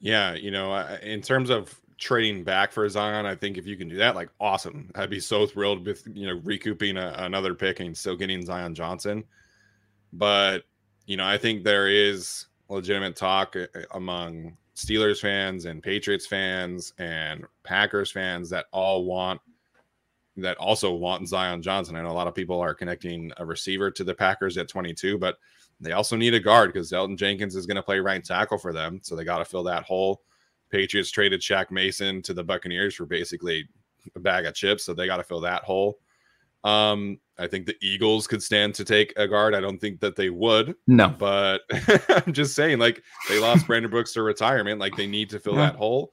[0.01, 3.87] Yeah, you know, in terms of trading back for Zion, I think if you can
[3.87, 4.91] do that, like awesome.
[4.95, 8.75] I'd be so thrilled with you know recouping a, another pick and still getting Zion
[8.75, 9.23] Johnson.
[10.11, 10.63] But
[11.05, 16.25] you know, I think there is legitimate talk uh, uh, among Steelers fans and Patriots
[16.25, 19.41] fans and Packers fans that all want
[20.37, 21.97] that also want Zion Johnson.
[21.97, 25.17] I know a lot of people are connecting a receiver to the Packers at 22,
[25.17, 25.37] but
[25.81, 28.71] they also need a guard because Elgton Jenkins is going to play right tackle for
[28.71, 29.01] them.
[29.03, 30.21] So they got to fill that hole.
[30.69, 33.67] Patriots traded Shaq Mason to the Buccaneers for basically
[34.15, 34.85] a bag of chips.
[34.85, 35.99] So they got to fill that hole.
[36.63, 39.55] Um, I think the Eagles could stand to take a guard.
[39.55, 40.75] I don't think that they would.
[40.87, 41.61] No, but
[42.09, 44.79] I'm just saying, like they lost Brandon Brooks to retirement.
[44.79, 45.67] Like they need to fill yeah.
[45.67, 46.11] that hole.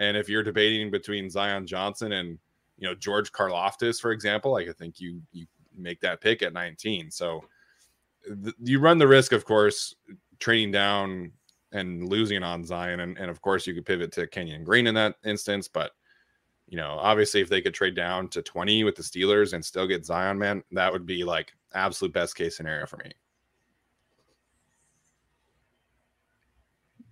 [0.00, 2.38] And if you're debating between Zion Johnson and
[2.76, 6.52] you know George Karlaftis, for example, like I think you you make that pick at
[6.52, 7.10] 19.
[7.10, 7.44] So
[8.42, 9.94] th- you run the risk, of course,
[10.38, 11.32] trading down
[11.72, 14.94] and losing on Zion, and, and of course you could pivot to Kenyon Green in
[14.94, 15.68] that instance.
[15.68, 15.92] But
[16.68, 19.86] you know, obviously, if they could trade down to 20 with the Steelers and still
[19.86, 23.12] get Zion, man, that would be like absolute best case scenario for me.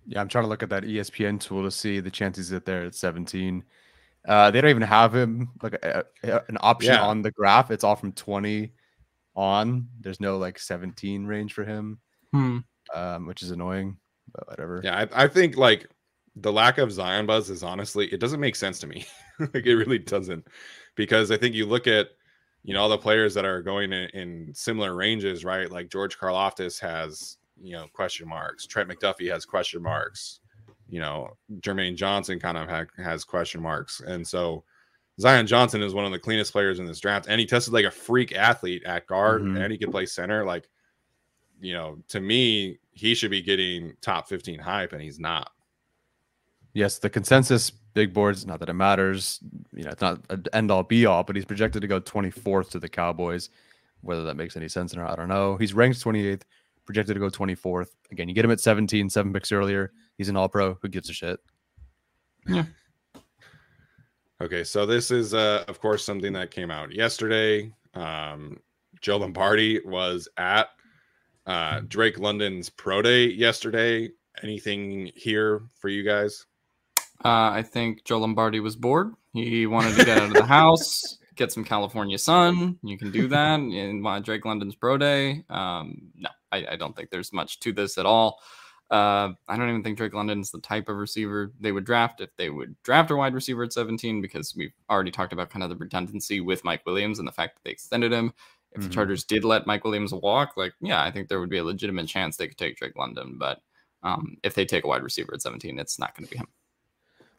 [0.05, 2.85] Yeah, I'm trying to look at that ESPN tool to see the chances that they're
[2.85, 3.63] at 17.
[4.27, 7.03] Uh, they don't even have him like a, a, an option yeah.
[7.03, 7.71] on the graph.
[7.71, 8.71] It's all from 20
[9.35, 9.87] on.
[9.99, 11.99] There's no like 17 range for him,
[12.31, 12.59] hmm.
[12.93, 13.97] um, which is annoying,
[14.33, 14.81] but whatever.
[14.83, 15.89] Yeah, I, I, think like
[16.35, 19.05] the lack of Zion buzz is honestly, it doesn't make sense to me.
[19.39, 20.47] like it really doesn't,
[20.95, 22.09] because I think you look at,
[22.63, 25.69] you know, all the players that are going in, in similar ranges, right?
[25.69, 28.65] Like George Karlaftis has, you know, question marks.
[28.65, 30.39] Trent McDuffie has question marks
[30.93, 33.99] you know, Jermaine Johnson kind of ha- has question marks.
[34.01, 34.63] And so
[35.19, 37.25] Zion Johnson is one of the cleanest players in this draft.
[37.27, 39.57] And he tested like a freak athlete at guard mm-hmm.
[39.57, 40.45] and he could play center.
[40.45, 40.69] Like,
[41.59, 45.49] you know, to me, he should be getting top 15 hype and he's not.
[46.73, 49.39] Yes, the consensus big boards, not that it matters,
[49.73, 52.71] you know, it's not an end all be all, but he's projected to go 24th
[52.71, 53.49] to the Cowboys.
[54.01, 55.55] Whether that makes any sense or not, I don't know.
[55.55, 56.41] He's ranked 28th,
[56.85, 57.89] projected to go 24th.
[58.11, 59.91] Again, you get him at 17, seven picks earlier.
[60.17, 60.73] He's an all pro.
[60.81, 61.39] Who gives a shit?
[62.47, 62.65] Yeah.
[64.41, 67.71] Okay, so this is, uh, of course, something that came out yesterday.
[67.93, 68.59] Um,
[68.99, 70.69] Joe Lombardi was at
[71.45, 74.09] uh, Drake London's pro day yesterday.
[74.41, 76.45] Anything here for you guys?
[77.23, 79.13] Uh, I think Joe Lombardi was bored.
[79.33, 82.77] He wanted to get out of the house, get some California sun.
[82.83, 85.43] You can do that in my Drake London's pro day.
[85.49, 88.39] Um, no, I, I, don't think there's much to this at all.
[88.91, 92.29] Uh, I don't even think Drake London's the type of receiver they would draft if
[92.37, 95.69] they would draft a wide receiver at 17 because we've already talked about kind of
[95.69, 98.33] the redundancy with Mike Williams and the fact that they extended him.
[98.71, 98.89] If mm-hmm.
[98.89, 101.63] the Chargers did let Mike Williams walk, like, yeah, I think there would be a
[101.63, 103.37] legitimate chance they could take Drake London.
[103.39, 103.61] But
[104.03, 106.47] um, if they take a wide receiver at 17, it's not going to be him.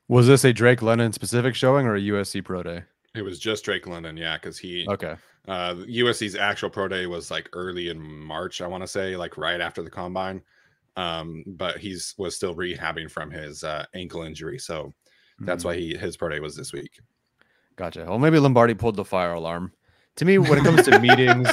[0.09, 2.83] Was this a Drake London specific showing or a USC Pro Day?
[3.15, 5.17] It was just Drake London, yeah, because he okay.
[5.47, 9.37] Uh, USC's actual pro day was like early in March, I want to say, like
[9.37, 10.43] right after the combine
[10.97, 14.93] um, but he's was still rehabbing from his uh, ankle injury, so
[15.41, 15.69] that's mm-hmm.
[15.69, 17.01] why he his pro day was this week.
[17.77, 18.05] Gotcha.
[18.05, 19.73] Well, maybe Lombardi pulled the fire alarm.
[20.17, 21.49] To me, when it comes to meetings,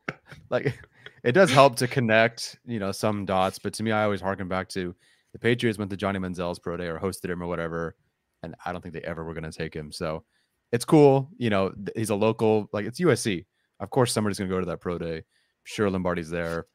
[0.50, 0.78] like
[1.24, 3.58] it does help to connect, you know, some dots.
[3.58, 4.94] But to me, I always harken back to
[5.36, 7.94] the Patriots went to Johnny Manziel's pro day or hosted him or whatever,
[8.42, 9.92] and I don't think they ever were going to take him.
[9.92, 10.24] So
[10.72, 11.74] it's cool, you know.
[11.94, 13.44] He's a local, like it's USC.
[13.80, 15.24] Of course, somebody's going to go to that pro day.
[15.64, 16.66] Sure, Lombardi's there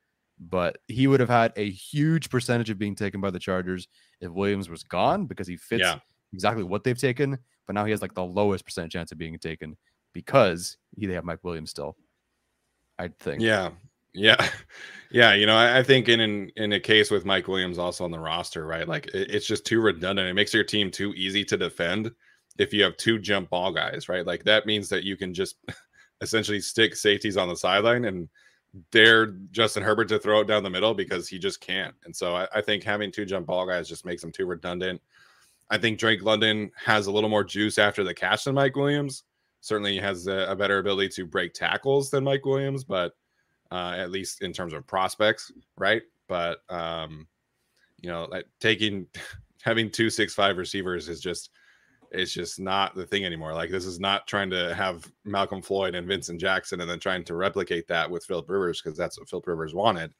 [0.41, 3.87] but he would have had a huge percentage of being taken by the Chargers
[4.19, 5.99] if Williams was gone because he fits yeah.
[6.33, 7.37] exactly what they've taken.
[7.67, 9.77] But now he has like the lowest percent chance of being taken
[10.13, 11.95] because he, they have Mike Williams still.
[12.97, 13.41] I think.
[13.41, 13.69] Yeah.
[14.13, 14.49] Yeah.
[15.13, 15.33] Yeah.
[15.33, 18.11] You know, I, I think in, in in a case with Mike Williams also on
[18.11, 18.87] the roster, right?
[18.87, 20.29] Like it, it's just too redundant.
[20.29, 22.11] It makes your team too easy to defend
[22.57, 24.25] if you have two jump ball guys, right?
[24.25, 25.57] Like that means that you can just
[26.21, 28.29] essentially stick safeties on the sideline and
[28.91, 31.93] dare Justin Herbert to throw it down the middle because he just can't.
[32.05, 35.01] And so I, I think having two jump ball guys just makes them too redundant.
[35.69, 39.23] I think Drake London has a little more juice after the catch than Mike Williams.
[39.59, 43.13] Certainly has a, a better ability to break tackles than Mike Williams, but
[43.71, 46.03] uh, at least in terms of prospects, right?
[46.27, 47.27] But um,
[47.99, 49.07] you know, like taking
[49.61, 51.51] having two six five receivers is just
[52.11, 53.53] it's just not the thing anymore.
[53.53, 57.23] Like this is not trying to have Malcolm Floyd and Vincent Jackson and then trying
[57.25, 60.13] to replicate that with Philip Rivers because that's what Philip Rivers wanted.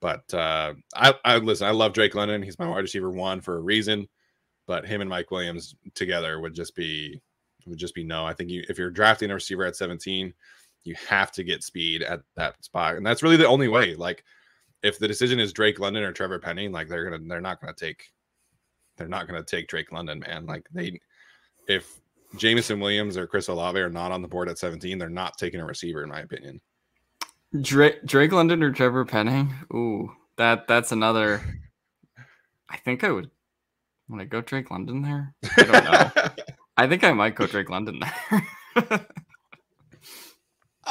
[0.00, 1.68] But uh, I, I listen.
[1.68, 2.42] I love Drake London.
[2.42, 4.08] He's my wide receiver one for a reason.
[4.66, 7.20] But him and Mike Williams together would just be
[7.66, 8.24] would just be no.
[8.24, 10.34] I think you if you're drafting a receiver at 17,
[10.84, 13.94] you have to get speed at that spot, and that's really the only way.
[13.94, 14.24] Like
[14.82, 17.74] if the decision is Drake London or Trevor Penning, like they're gonna they're not gonna
[17.74, 18.04] take
[18.96, 20.46] they're not gonna take Drake London, man.
[20.46, 21.00] Like they
[21.68, 22.00] if
[22.36, 25.60] Jameson Williams or Chris Olave are not on the board at 17, they're not taking
[25.60, 26.60] a receiver, in my opinion.
[27.60, 29.54] Drake, Drake London or Trevor Penning?
[29.74, 31.42] Ooh, that that's another.
[32.68, 33.30] I think I would.
[34.06, 36.44] When I go Drake London there, I don't know.
[36.76, 39.06] I think I might go Drake London there.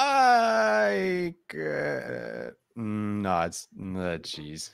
[0.03, 4.71] I uh, no, it's uh, jeez.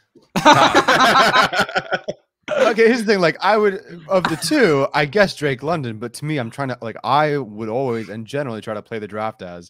[2.49, 3.19] okay, here's the thing.
[3.19, 6.69] Like, I would of the two, I guess Drake London, but to me, I'm trying
[6.69, 9.69] to like I would always and generally try to play the draft as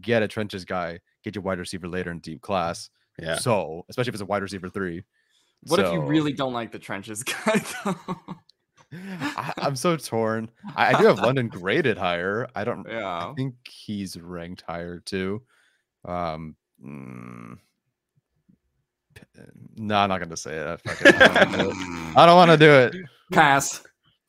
[0.00, 2.90] get a trenches guy, get your wide receiver later in deep class.
[3.22, 3.36] yeah.
[3.36, 5.04] So, especially if it's a wide receiver three.
[5.68, 7.96] what if you really don't like the trenches guy though?
[9.20, 10.50] I, I'm so torn.
[10.74, 12.48] I, I do have London graded higher.
[12.54, 12.88] I don't.
[12.90, 15.42] I think he's ranked higher too.
[16.04, 17.58] Um, mm,
[19.76, 20.80] no, I'm not gonna say it.
[20.84, 22.96] I don't want to do it.
[23.32, 23.82] Pass.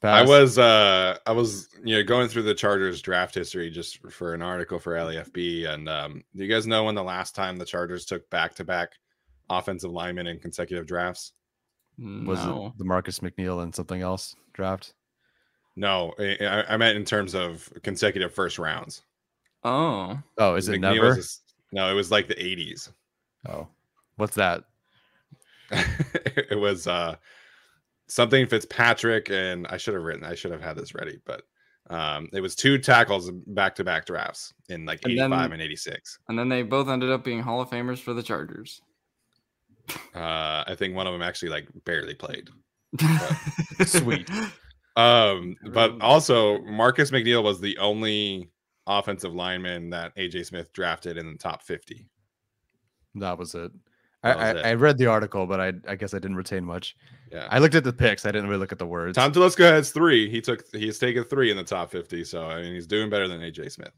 [0.04, 4.34] I was uh I was you know going through the Chargers draft history just for
[4.34, 7.66] an article for LAFB and um do you guys know when the last time the
[7.66, 8.92] Chargers took back to back
[9.50, 11.34] offensive linemen in consecutive drafts?
[12.00, 12.68] Was no.
[12.68, 14.94] it the Marcus McNeill and something else draft?
[15.76, 19.04] No, I, I- meant in terms of consecutive first rounds.
[19.64, 20.18] Oh.
[20.38, 21.16] Oh, is it McNeill never?
[21.16, 22.92] was no, it was like the 80s.
[23.50, 23.68] Oh,
[24.16, 24.64] what's that?
[25.72, 27.16] it was uh
[28.08, 31.42] something Fitzpatrick and I should have written I should have had this ready, but
[31.90, 35.62] um it was two tackles back to back drafts in like And 85 then- and
[35.62, 36.20] 86.
[36.30, 38.82] And then they both ended up being Hall of Famers for the Chargers.
[40.14, 42.50] Uh I think one of them actually like barely played.
[43.86, 44.30] Sweet.
[44.96, 48.50] Um, but also Marcus McNeill was the only
[48.88, 52.08] offensive lineman that AJ Smith drafted in the top 50.
[53.16, 53.72] That was it.
[54.24, 54.66] That I, was I, it.
[54.66, 56.96] I read the article, but I, I guess I didn't retain much.
[57.32, 57.48] Yeah.
[57.52, 58.26] I looked at the picks.
[58.26, 59.16] I didn't really look at the words.
[59.16, 60.30] Tom Telesco has three.
[60.30, 62.24] He took he's taken three in the top 50.
[62.24, 63.94] So I mean he's doing better than AJ Smith.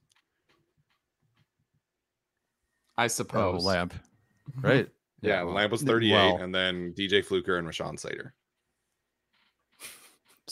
[2.97, 3.63] I oh, suppose.
[3.63, 3.91] Lamb,
[4.61, 4.89] right?
[5.21, 8.33] Yeah, well, Lamb was 38, well, and then DJ Fluker and Rashawn Slater.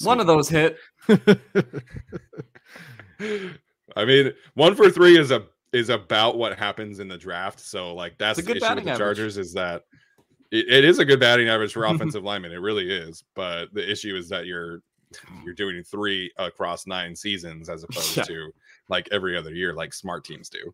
[0.02, 0.78] One of those hit.
[3.96, 7.60] I mean, one for three is a is about what happens in the draft.
[7.60, 8.98] So like that's the issue with the average.
[8.98, 9.84] Chargers is that
[10.52, 12.52] it, it is a good batting average for offensive linemen.
[12.52, 13.24] It really is.
[13.36, 14.82] But the issue is that you're
[15.44, 18.24] you're doing three across nine seasons as opposed Yeah.
[18.24, 18.52] to
[18.90, 20.74] like every other year, like smart teams do.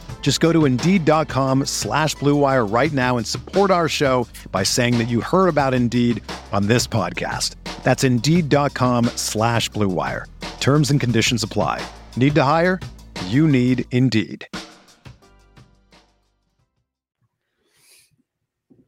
[0.21, 4.97] Just go to Indeed.com slash Blue Wire right now and support our show by saying
[4.99, 7.55] that you heard about Indeed on this podcast.
[7.83, 10.27] That's Indeed.com slash Blue Wire.
[10.61, 11.85] Terms and conditions apply.
[12.15, 12.79] Need to hire?
[13.27, 14.47] You need Indeed.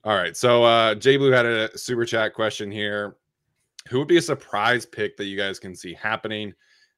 [0.05, 0.35] All right.
[0.35, 3.15] So uh Jay Blue had a super chat question here.
[3.89, 6.53] Who would be a surprise pick that you guys can see happening?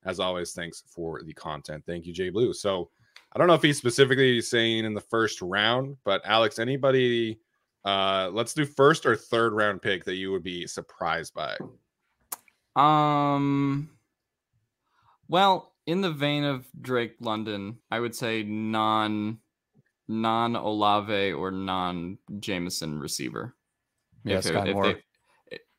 [0.05, 1.83] As always, thanks for the content.
[1.87, 2.53] Thank you, Jay Blue.
[2.53, 2.89] So
[3.35, 7.39] I don't know if he's specifically saying in the first round, but Alex, anybody
[7.83, 11.57] uh let's do first or third round pick that you would be surprised by.
[12.75, 13.89] Um.
[15.27, 19.39] Well, in the vein of Drake London, I would say non
[20.07, 23.55] non Olave or non Jameson receiver.
[24.23, 24.95] Yeah, If it- Sky if Moore.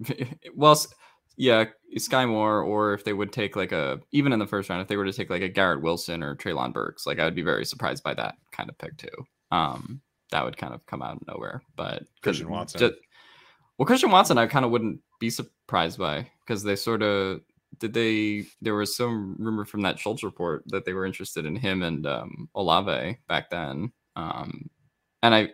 [0.01, 0.89] they- well, s-
[1.37, 1.65] yeah,
[1.97, 4.89] Skyy Moore, or if they would take like a even in the first round, if
[4.89, 7.43] they were to take like a Garrett Wilson or Treylon Burks, like I would be
[7.43, 9.27] very surprised by that kind of pick too.
[9.51, 11.63] Um, that would kind of come out of nowhere.
[11.77, 12.81] But Christian Watson.
[12.81, 12.97] ju-
[13.79, 17.41] well, Christian Watson, I kind of wouldn't be surprised by because they sort of
[17.79, 18.47] did they.
[18.61, 22.07] There was some rumor from that Schultz report that they were interested in him and
[22.07, 23.93] um, Olave back then.
[24.17, 24.71] Um,
[25.23, 25.51] and I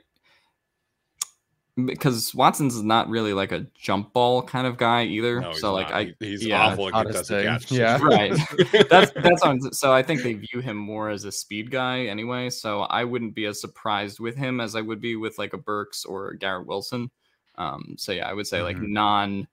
[1.87, 5.41] because Watson's not really like a jump ball kind of guy either.
[5.41, 5.97] No, so like not.
[5.97, 7.71] I he's yeah, awful at not contested catch.
[7.71, 7.99] Yeah.
[8.03, 8.33] Right.
[8.91, 12.51] that's that's on so I think they view him more as a speed guy anyway.
[12.51, 15.59] So I wouldn't be as surprised with him as I would be with like a
[15.59, 17.11] Burks or Garrett Wilson.
[17.57, 18.89] Um, so yeah, I would say like Mhm.
[18.89, 19.49] non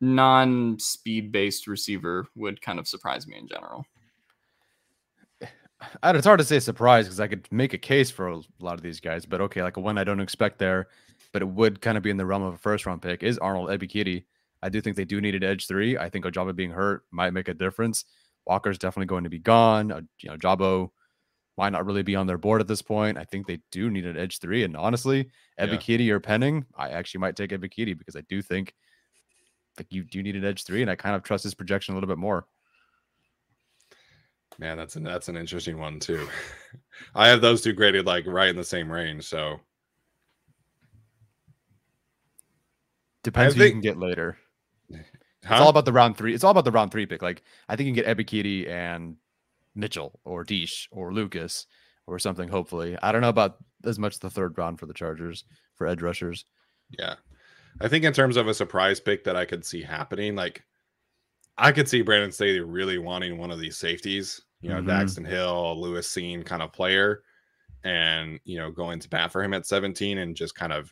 [0.00, 3.86] non speed based receiver would kind of surprise me in general.
[6.02, 8.74] I- it's hard to say surprise because I could make a case for a lot
[8.74, 10.88] of these guys, but okay, like a one I don't expect there,
[11.34, 13.38] but it would kind of be in the realm of a first round pick is
[13.38, 14.24] Arnold Ebiketie.
[14.62, 15.98] I do think they do need an edge three.
[15.98, 18.04] I think Ojabo being hurt might make a difference.
[18.46, 19.90] Walker's definitely going to be gone.
[19.90, 20.90] Uh, you know, Jabo
[21.58, 23.18] might not really be on their board at this point.
[23.18, 24.62] I think they do need an edge three.
[24.62, 25.28] And honestly,
[25.58, 26.14] Yeah.
[26.14, 28.72] Or Penning, I actually might take Ebiketie because I do think
[29.76, 31.96] like you do need an edge three, and I kind of trust his projection a
[31.96, 32.46] little bit more.
[34.60, 36.28] Man, that's an that's an interesting one too.
[37.16, 39.24] I have those two graded like right in the same range.
[39.24, 39.58] So
[43.24, 44.38] Depends who think- you can get later.
[45.46, 46.32] It's all about the round three.
[46.32, 47.20] It's all about the round three pick.
[47.20, 49.16] Like I think you can get Ebiketie and
[49.74, 51.66] Mitchell or Deesh or Lucas
[52.06, 52.48] or something.
[52.48, 55.44] Hopefully, I don't know about as much the third round for the Chargers
[55.74, 56.46] for edge rushers.
[56.98, 57.16] Yeah.
[57.78, 60.64] I think in terms of a surprise pick that I could see happening, like
[61.58, 64.86] I could see Brandon Staley really wanting one of these safeties, you know, Mhm.
[64.86, 67.22] Daxton Hill, Lewis Cine kind of player,
[67.82, 70.90] and you know, going to bat for him at 17 and just kind of,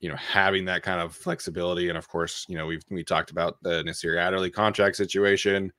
[0.00, 1.88] you know, having that kind of flexibility.
[1.88, 5.72] And of course, you know, we've we talked about the Nasir Adderley contract situation.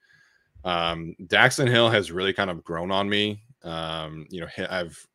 [0.64, 3.42] Um, Daxton Hill has really kind of grown on me.
[3.64, 5.06] Um, you know, I've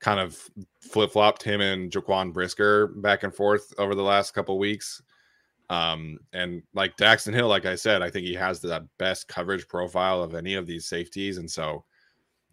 [0.00, 0.36] kind of
[0.80, 5.02] flip flopped him and Jaquan Brisker back and forth over the last couple weeks.
[5.70, 9.68] Um, and like Daxton Hill, like I said, I think he has the best coverage
[9.68, 11.38] profile of any of these safeties.
[11.38, 11.84] And so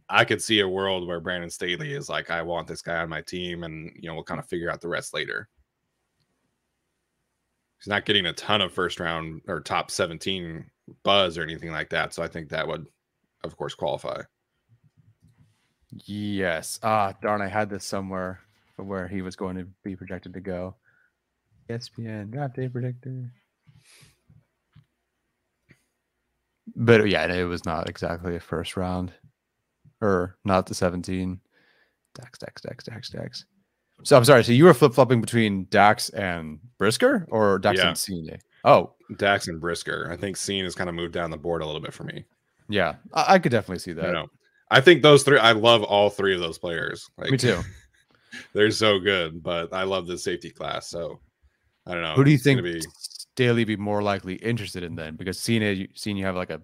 [0.10, 3.10] I could see a world where Brandon Staley is like, I want this guy on
[3.10, 5.50] my team, and you know, we'll kind of figure out the rest later.
[7.86, 10.66] He's not getting a ton of first round or top 17
[11.04, 12.16] buzz or anything like that.
[12.16, 12.88] So I think that would,
[13.44, 14.24] of course, qualify.
[15.92, 16.80] Yes.
[16.82, 17.44] Ah, darn!
[17.44, 18.40] I had this somewhere
[18.76, 20.78] for where he was going to be projected to go.
[21.70, 23.32] ESPN draft day predictor.
[26.76, 29.14] But yeah, it was not exactly a first round,
[30.02, 31.40] or not the seventeen.
[32.16, 33.46] Dax, Dax, Dax, Dax, Dax.
[34.04, 34.44] So I'm sorry.
[34.44, 37.88] So you were flip flopping between Dax and Brisker, or Dax Yeah.
[37.90, 38.40] and Cine?
[38.64, 40.10] Oh, Dax and Brisker.
[40.12, 42.26] I think Cine has kind of moved down the board a little bit for me.
[42.70, 44.06] yeah, I, I could definitely see that.
[44.06, 44.28] I know.
[44.72, 45.38] I think those three.
[45.40, 47.10] I love all three of those players.
[47.18, 47.60] Like, Me too.
[48.54, 50.90] They're so good, but I love the safety class.
[50.90, 51.20] So
[51.86, 52.14] I don't know.
[52.16, 55.16] Who do you think Be, Staley be more likely interested in then?
[55.16, 56.62] Because Cine, you you have like a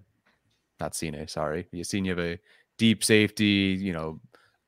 [0.80, 1.66] not Cine, sorry.
[1.72, 2.38] You seen you have a
[2.76, 4.20] deep safety, you know,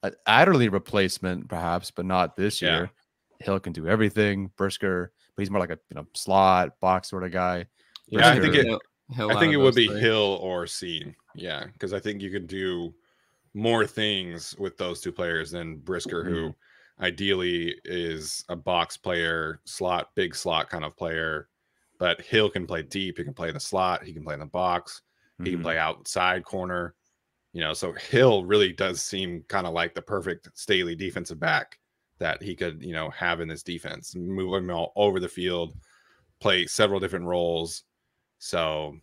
[0.04, 2.76] an Adderley replacement, perhaps, but not this Yeah.
[2.76, 2.90] year.
[3.40, 4.50] Hill can do everything.
[4.56, 7.66] Brisker, but he's more like a you know slot box sort of guy.
[8.06, 8.66] yeah, I think it.
[8.66, 8.80] Hill-
[9.12, 10.00] Hill I think it would be three.
[10.00, 11.14] Hill or Cine.
[11.34, 12.94] Yeah, because I think you could do
[13.52, 17.04] more things with those two players than Brisker, who Mm-hmm.
[17.04, 21.48] ideally is a box player, slot, big slot kind of player.
[21.98, 23.18] But Hill can play deep.
[23.18, 24.04] He can play in the slot.
[24.04, 25.02] He can play in the box.
[25.42, 26.94] He can play outside corner.
[27.54, 31.78] You know, so Hill really does seem kind of like the perfect Staley defensive back
[32.18, 35.74] that he could, you know, have in this defense, move him all over the field,
[36.40, 37.84] play several different roles.
[38.38, 38.98] So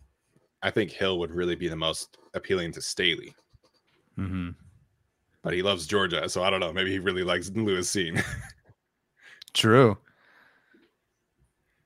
[0.62, 3.34] I think Hill would really be the most appealing to Staley,
[4.18, 4.54] Mhm.
[5.40, 6.28] but he loves Georgia.
[6.28, 6.72] So I don't know.
[6.74, 8.22] Maybe he really likes Lewis Cine.
[9.54, 9.96] True.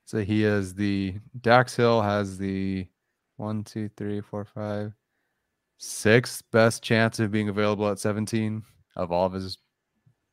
[0.04, 2.88] So he has the Dax Hill has the
[3.36, 4.92] one, two, three, four, five,
[5.78, 8.62] sixth best chance of being available at 17
[8.96, 9.58] of all of his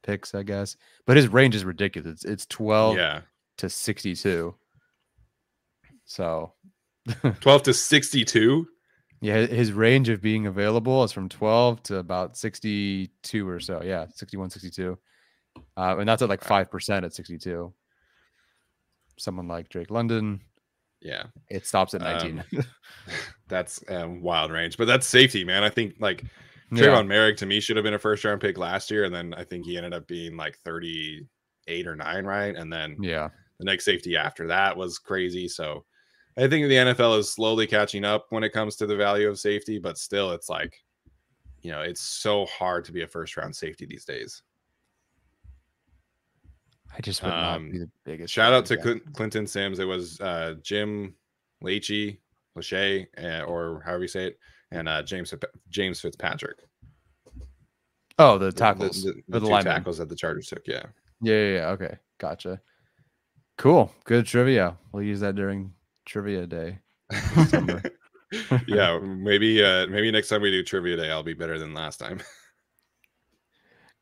[0.04, 0.76] picks, I guess.
[1.06, 2.24] But his range is ridiculous.
[2.24, 3.22] It's, it's 12 yeah.
[3.58, 4.56] to 62.
[6.06, 6.54] So
[7.42, 8.68] 12 to 62.
[9.22, 13.82] yeah, his range of being available is from 12 to about 62 or so.
[13.84, 14.98] Yeah, 61, 62.
[15.78, 17.74] Uh, and that's at like 5% at 62.
[19.18, 20.42] Someone like Drake London.
[21.04, 22.44] Yeah, It stops at 19.
[22.56, 22.64] Um,
[23.50, 25.64] that's um, wild range, but that's safety, man.
[25.64, 26.24] I think like
[26.72, 26.84] Yeah.
[26.84, 29.34] Trevon Moehrig to me should have been a first round pick last year, and then
[29.34, 32.56] I think he ended up being like 38 or 9, right?
[32.56, 33.30] And then yeah.
[33.60, 35.50] the next safety after that was crazy.
[35.50, 35.84] So
[36.38, 39.38] I think the NFL is slowly catching up when it comes to the value of
[39.40, 40.74] safety, but still, it's like,
[41.62, 44.42] you know, it's so hard to be a first round safety these days.
[46.96, 48.34] I just would not Um, be the biggest.
[48.34, 49.14] Shout out to that.
[49.14, 49.80] Clinton Sims.
[49.80, 51.16] It was uh, Jim
[51.64, 52.20] Leachy,
[52.58, 54.40] Lachey, uh, or however you say it,
[54.72, 55.34] and uh, James
[55.70, 56.58] James Fitzpatrick.
[58.20, 59.04] Oh, the The- tackles.
[59.04, 60.68] the, or the, the two tackles that the Chargers took.
[60.68, 60.84] Yeah.
[61.22, 61.68] Yeah, yeah, yeah.
[61.70, 61.98] Okay.
[62.20, 62.62] Gotcha.
[63.58, 63.92] Cool.
[64.04, 64.78] Good trivia.
[64.92, 65.74] We'll use that during
[66.06, 66.80] trivia day.
[68.68, 71.98] yeah, maybe uh maybe next time we do trivia day, I'll be better than last
[71.98, 72.22] time.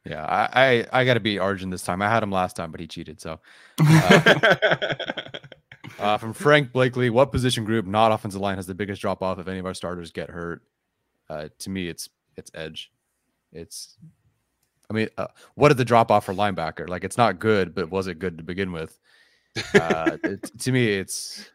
[0.05, 2.01] yeah, I I, I got to beat Arjun this time.
[2.01, 3.21] I had him last time, but he cheated.
[3.21, 3.39] So,
[5.99, 9.39] uh, from Frank Blakely, what position group, not offensive line, has the biggest drop off
[9.39, 10.63] if any of our starters get hurt?
[11.29, 12.91] Uh, to me, it's it's edge.
[13.53, 13.97] It's,
[14.89, 16.87] I mean, uh, what is the drop off for linebacker?
[16.87, 18.97] Like, it's not good, but was it good to begin with?
[19.73, 21.49] Uh, it, to me, it's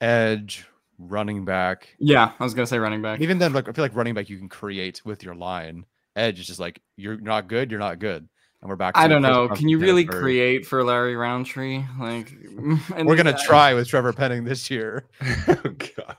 [0.00, 0.66] edge,
[0.98, 1.94] running back.
[1.98, 3.20] Yeah, I was gonna say running back.
[3.20, 5.84] Even then, like I feel like running back you can create with your line.
[6.16, 8.28] Edge is just like you're not good, you're not good,
[8.60, 8.96] and we're back.
[8.96, 9.48] I don't know.
[9.48, 11.84] Can you really Kenneth create for Larry Rountree?
[11.98, 12.32] Like,
[12.96, 15.06] and We're gonna then- try with Trevor Penning this year.
[15.48, 16.16] oh god.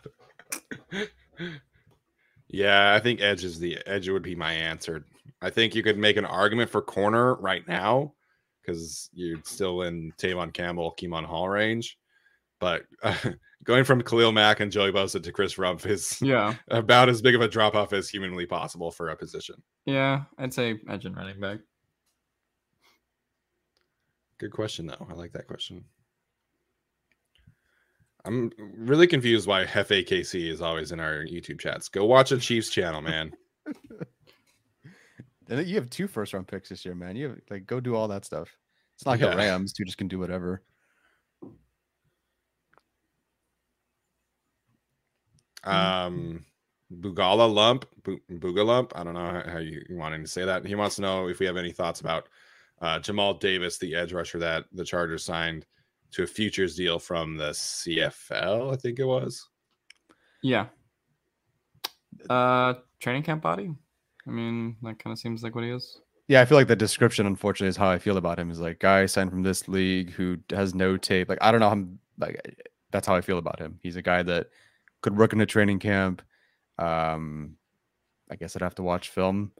[2.48, 5.06] Yeah, I think edge is the edge would be my answer.
[5.42, 8.14] I think you could make an argument for corner right now
[8.62, 11.98] because you're still in Tevaughn Campbell, Kemon Hall range.
[12.60, 13.16] But uh,
[13.64, 17.36] going from Khalil Mack and Joey Bosa to Chris Rumph is Yeah, about as big
[17.36, 19.56] of a drop off as humanly possible for a position.
[19.86, 20.24] yeah.
[20.38, 21.60] I'd say edge and running back.
[24.40, 25.06] Good question, though.
[25.10, 25.84] I like that question.
[28.26, 31.90] I'm really confused why Hefe KC is always in our YouTube chats.
[31.90, 33.32] Go watch a Chiefs channel, man.
[35.50, 37.18] And you have two first round picks this year, man.
[37.18, 38.48] You have, like go do all that stuff.
[38.96, 39.32] It's not like Yeah.
[39.32, 40.62] the Rams who just can do whatever.
[45.64, 46.46] Um,
[47.00, 48.92] Bugala Lump, Bu- Booga Lump.
[48.96, 50.66] I don't know how- how you you wanting to say that.
[50.66, 52.28] He wants to know if we have any thoughts about
[52.82, 55.66] uh, Jamal Davis, the edge rusher that the Chargers signed
[56.12, 58.74] to a futures deal from the CFL.
[58.74, 59.48] I think it was.
[60.42, 60.66] Yeah.
[62.30, 63.72] Uh, training camp body.
[64.28, 66.00] I mean, that kind of seems like what he is.
[66.28, 68.52] Yeah, I feel like the description, unfortunately, is how I feel about him.
[68.52, 71.30] Is like guy signed from this league who has no tape.
[71.30, 71.70] Like I don't know.
[71.70, 71.84] how
[72.20, 72.40] like
[72.92, 73.80] that's how I feel about him.
[73.82, 74.48] He's a guy that
[75.02, 76.22] could work in a training camp.
[76.78, 77.58] Um,
[78.32, 79.52] I guess I'd have to watch film.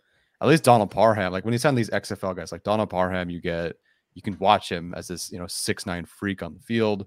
[0.42, 1.32] At least Donald Parham.
[1.32, 3.76] Like when you sign these XFL guys, like Donald Parham, you get
[4.14, 7.06] you can watch him as this you know six nine freak on the field.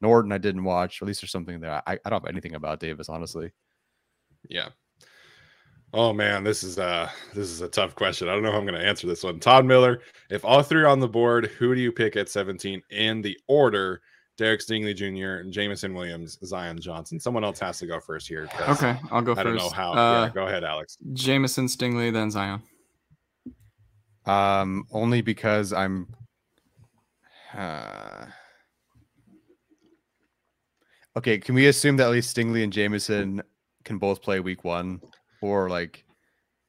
[0.00, 1.00] Norton, I didn't watch.
[1.00, 1.82] At least there's something there.
[1.86, 3.50] I, I don't have anything about Davis, honestly.
[4.48, 4.68] Yeah.
[5.92, 8.28] Oh man, this is uh this is a tough question.
[8.28, 9.40] I don't know how I'm to answer this one.
[9.40, 12.82] Todd Miller, if all three are on the board, who do you pick at 17
[12.90, 14.02] in the order?
[14.36, 17.18] Derek Stingley Jr., Jameson Williams, Zion Johnson.
[17.18, 18.48] Someone else has to go first here.
[18.68, 19.44] Okay, I'll go I first.
[19.44, 19.92] don't know how.
[19.92, 20.98] Uh, yeah, go ahead, Alex.
[21.14, 22.62] Jameson Stingley, then Zion.
[24.26, 26.14] Um, only because I'm.
[27.56, 28.26] Uh...
[31.16, 33.42] Okay, can we assume that at least Stingley and Jameson
[33.84, 35.00] can both play week one,
[35.40, 36.04] or like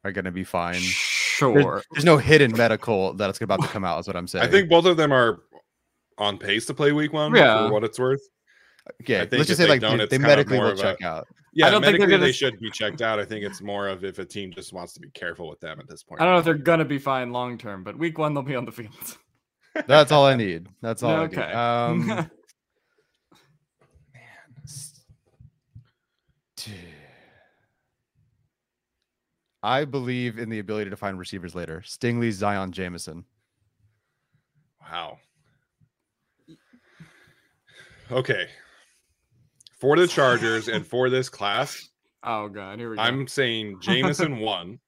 [0.06, 0.74] are going to be fine?
[0.74, 1.84] There's, Sure.
[1.92, 4.00] there's no hidden medical that's about to come out.
[4.00, 4.44] Is what I'm saying.
[4.44, 5.42] I think both of them are
[6.18, 7.68] on pace to play week one Yeah.
[7.68, 8.22] for what it's worth.
[9.02, 10.80] Okay, I think let's just say they like don't, they, they medically more will of
[10.80, 11.28] a- check out.
[11.54, 13.20] Yeah, don't think they're medically gonna they should be checked out.
[13.20, 15.80] I think it's more of if a team just wants to be careful with them
[15.80, 16.22] at this point.
[16.22, 18.56] I don't know if they're gonna be fine long term, but week one they'll be
[18.56, 19.18] on the field.
[19.88, 20.68] That's all I need.
[20.82, 21.16] That's all.
[21.22, 21.42] okay.
[21.42, 22.10] I need.
[22.12, 22.30] Um,
[24.64, 25.02] s-
[26.56, 26.72] t-
[29.64, 31.82] I believe in the ability to find receivers later.
[31.86, 33.26] Stingley, Zion, Jameson.
[34.82, 35.18] Wow.
[38.12, 38.48] Okay.
[39.80, 41.90] For the Chargers and for this class,
[42.24, 43.02] oh god, here we go.
[43.02, 44.80] I'm saying Jameson one,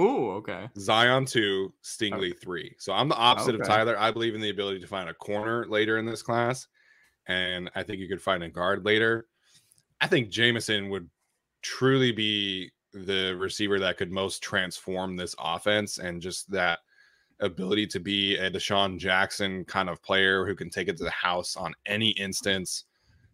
[0.00, 0.68] Ooh, okay.
[0.78, 2.38] Zion two, Stingley oh.
[2.42, 2.74] three.
[2.78, 3.98] So I'm the opposite of Tyler.
[3.98, 6.66] I believe in the ability to find a corner later in this class,
[7.26, 9.26] and I think you could find a guard later.
[10.00, 11.08] I think Jameson would
[11.62, 16.80] truly be the receiver that could most transform this offense and just that
[17.44, 21.10] ability to be a DeSean Jackson kind of player who can take it to the
[21.10, 22.84] house on any instance.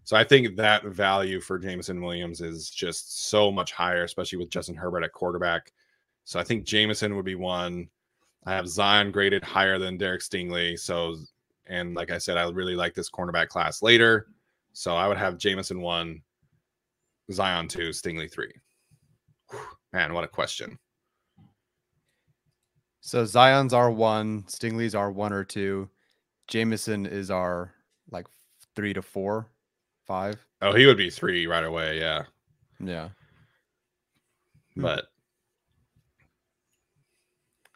[0.04, 4.50] So I think that value for Jameson Williams is just so much higher, especially with
[4.50, 5.72] Justin Herbert at quarterback.
[6.24, 7.88] So I think Jameson would be one.
[8.44, 10.78] I have Zion graded higher than Derek Stingley.
[10.78, 11.16] So,
[11.66, 14.28] and like I said, I really like this cornerback class later.
[14.72, 16.22] So I would have Jameson one,
[17.30, 18.52] Zion two, Stingley three.
[19.50, 19.60] Whew,
[19.92, 20.78] Man, what a question.
[23.00, 25.88] So Zion's our one, Stingley's our one or two,
[26.48, 27.72] Jameson is our
[28.10, 28.26] like
[28.76, 29.46] three to four,
[30.06, 30.44] five.
[30.60, 31.98] Oh, he would be three right away.
[31.98, 32.24] Yeah,
[32.78, 33.08] Yeah.
[34.74, 34.82] Hmm.
[34.82, 35.06] but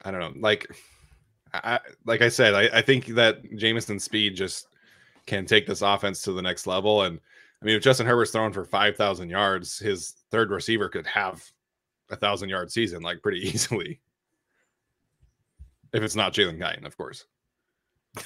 [0.05, 0.33] I don't know.
[0.41, 0.67] Like,
[1.55, 4.67] I like I said, I, I think that Jameson's speed just
[5.27, 7.03] can take this offense to the next level.
[7.03, 7.19] And
[7.63, 11.43] I mean, if Justin Herbert's throwing for five thousand yards, his third receiver could have
[12.11, 14.01] a thousand yard season like pretty easily.
[15.95, 17.25] If it's not Jalen Guyton, of course.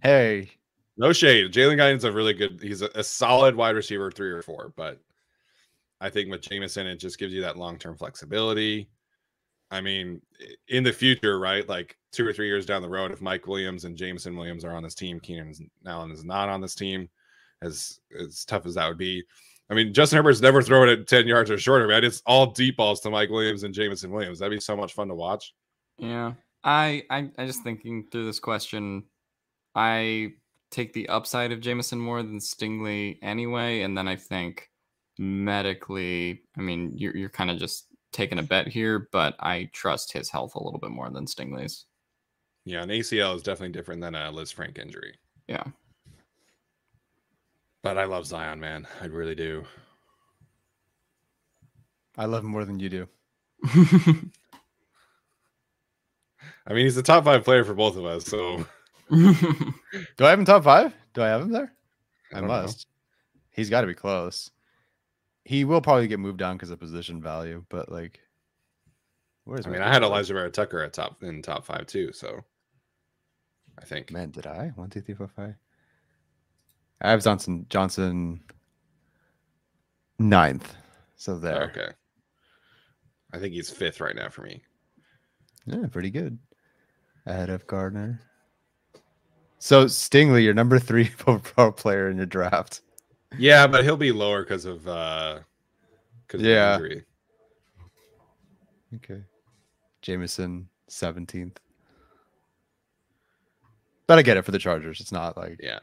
[0.00, 0.50] Hey,
[0.96, 1.52] No shade.
[1.52, 2.60] Jalen Guyton's a really good.
[2.62, 4.72] He's a, a solid wide receiver, three or four.
[4.76, 5.00] But
[6.00, 8.88] I think with Jameson, it just gives you that long term flexibility.
[9.70, 10.22] I mean,
[10.68, 11.68] in the future, right?
[11.68, 14.74] Like two or three years down the road, if Mike Williams and Jameson Williams are
[14.74, 17.08] on this team, Keenan is- Allen is not on this team.
[17.60, 19.24] As as tough as that would be,
[19.68, 22.04] I mean, Justin Herbert's never thrown it ten yards or shorter, man.
[22.04, 24.38] It's all deep balls to Mike Williams and Jameson Williams.
[24.38, 25.52] That'd be so much fun to watch.
[25.98, 26.34] Yeah.
[26.64, 29.04] I I I just thinking through this question,
[29.74, 30.32] I
[30.70, 34.70] take the upside of Jameson more than Stingley anyway, and then I think
[35.18, 40.12] medically, I mean, you're you're kind of just taking a bet here, but I trust
[40.12, 41.86] his health a little bit more than Stingley's.
[42.64, 45.14] Yeah, an ACL is definitely different than a Lisfranc injury.
[45.46, 45.64] Yeah.
[47.82, 48.86] But I love Zion, man.
[49.00, 49.64] I really do.
[52.16, 53.08] I love him more than you do.
[56.68, 58.26] I mean, he's the top five player for both of us.
[58.26, 58.66] So
[59.10, 59.34] Do
[60.20, 60.94] I have him top five?
[61.14, 61.72] Do I have him there?
[62.32, 62.62] I I, don't know.
[62.62, 62.86] must.
[63.50, 64.50] He's got to be close.
[65.44, 68.20] He will probably get moved down because of position value, but like,
[69.44, 69.66] where's?
[69.66, 70.12] I mean, I had top?
[70.12, 72.12] Alijah Vera Tucker at top in top five too.
[72.12, 72.44] So
[73.78, 74.72] I think Man, did I?
[74.74, 75.54] One, two, three, four, five.
[77.00, 78.40] I have Johnson Johnson
[80.18, 80.74] ninth.
[81.16, 81.62] So there.
[81.62, 81.88] okay.
[83.32, 84.62] I think he's fifth right now for me.
[85.64, 86.38] Yeah, pretty good.
[87.28, 88.20] Ahead of Gardner.
[89.58, 92.80] So Stingley, your number three pro player in your draft.
[93.36, 95.40] Yeah, but he'll be lower because of uh
[96.26, 96.76] because Yeah.
[96.76, 97.04] of injury.
[98.96, 99.22] Okay.
[100.00, 101.56] Jameson, 17th.
[104.06, 105.00] But I get it for the Chargers.
[105.00, 105.80] It's not like Yeah.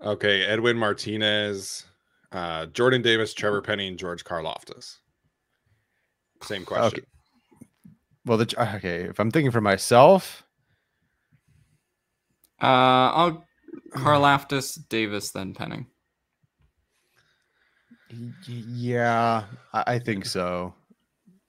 [0.00, 1.84] Okay, Edwin Martinez,
[2.32, 4.98] uh, Jordan Davis, Trevor Penning, and George Karlaftis.
[6.44, 7.04] Same question.
[8.28, 10.44] Well the okay, if I'm thinking for myself,
[12.60, 13.48] uh, I'll
[13.92, 15.86] Karlaftis, Davis, then Penning.
[18.46, 20.74] yeah, I, think so.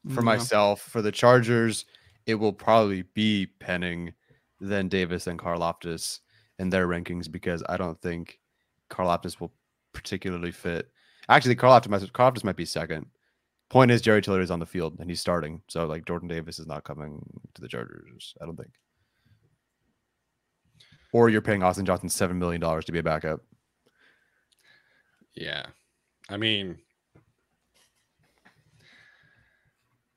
[0.10, 0.26] For Yeah.
[0.26, 1.86] myself, for the Chargers,
[2.26, 4.14] it will probably be Penning,
[4.62, 6.20] then Davis, and Karlaftis
[6.60, 8.40] in their rankings because I don't think
[8.90, 9.54] Karlaftis will
[9.94, 10.90] particularly fit.
[11.28, 13.06] Actually, Karlaftis might, Karlaftis might be second.
[13.70, 16.58] Point is, Jerry Tillery is on the field and he's starting, so like Jordan Davis
[16.60, 17.22] is not coming
[17.54, 18.34] to the Chargers.
[18.42, 18.72] I don't think.
[21.14, 23.42] Or you're paying Austin Johnson seven million dollars to be a backup.
[25.36, 25.66] Yeah.
[26.30, 26.78] I mean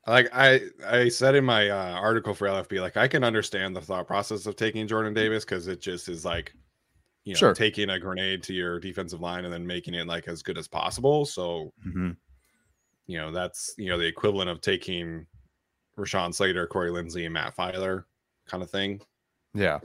[0.07, 3.81] like I I said in my uh, article for LFB like I can understand the
[3.81, 6.53] thought process of taking Jordan Davis cuz it just is like
[7.25, 7.55] you know Sure.
[7.55, 10.67] taking a grenade to your defensive line and then making it like as good as
[10.69, 11.25] possible.
[11.25, 12.17] So, Mhm.
[13.07, 15.27] You know, that's you know the equivalent of taking
[15.99, 18.05] Rashawn Slater, Corey Linsley, and Matt Feiler
[18.47, 19.01] kind of thing.
[19.55, 19.81] Yeah,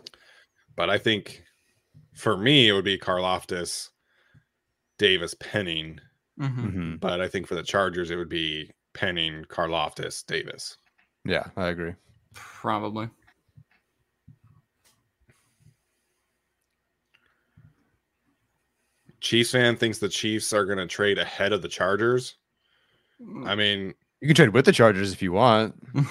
[0.75, 1.43] But I think
[2.13, 3.89] for me it would be Karlaftis,
[4.97, 5.99] Davis, Penning.
[6.39, 6.55] Mhm.
[6.73, 6.99] Mhm.
[6.99, 10.77] But I think for the Chargers, it would be Penning, Karlaftis, Davis.
[11.25, 11.93] yeah, I agree.
[12.33, 13.09] Probably.
[19.19, 22.35] Chiefs fan thinks the Chiefs are going to trade ahead of the Chargers.
[23.45, 25.75] I mean, You can trade with the Chargers if you want.
[25.95, 26.01] I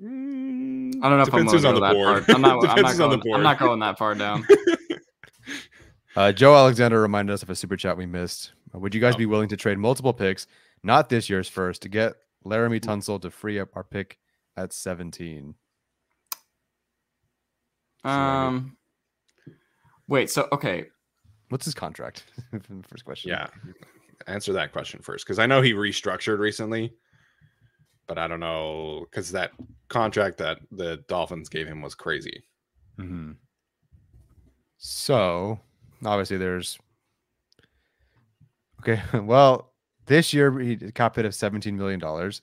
[0.00, 2.24] don't know if I'm going to go that board.
[2.26, 2.34] far.
[2.34, 4.46] I'm not, I'm, not who's the going, I'm not going that far down.
[6.16, 8.52] Uh, Joe Alexander reminded us of a super chat we missed.
[8.74, 9.18] Uh, Would you guys Oh.
[9.18, 10.46] be willing to trade multiple picks,
[10.82, 14.18] not this year's first, to get Laremy Tunsil to free up our pick
[14.56, 15.54] at 17?
[18.02, 18.78] Um,
[20.08, 20.30] wait.
[20.30, 20.86] So okay,
[21.50, 22.24] What's his contract?
[22.88, 23.32] First question.
[23.32, 23.48] yeah,
[24.26, 26.92] answer that question first because I know he restructured recently,
[28.06, 29.52] but I don't know because that
[29.88, 32.44] contract that the Dolphins gave him was crazy.
[32.98, 33.32] Mm-hmm.
[34.78, 35.60] So
[36.04, 36.78] obviously there's
[38.80, 39.02] okay.
[39.20, 39.72] Well,
[40.06, 42.42] this year he cap hit of seventeen million dollars.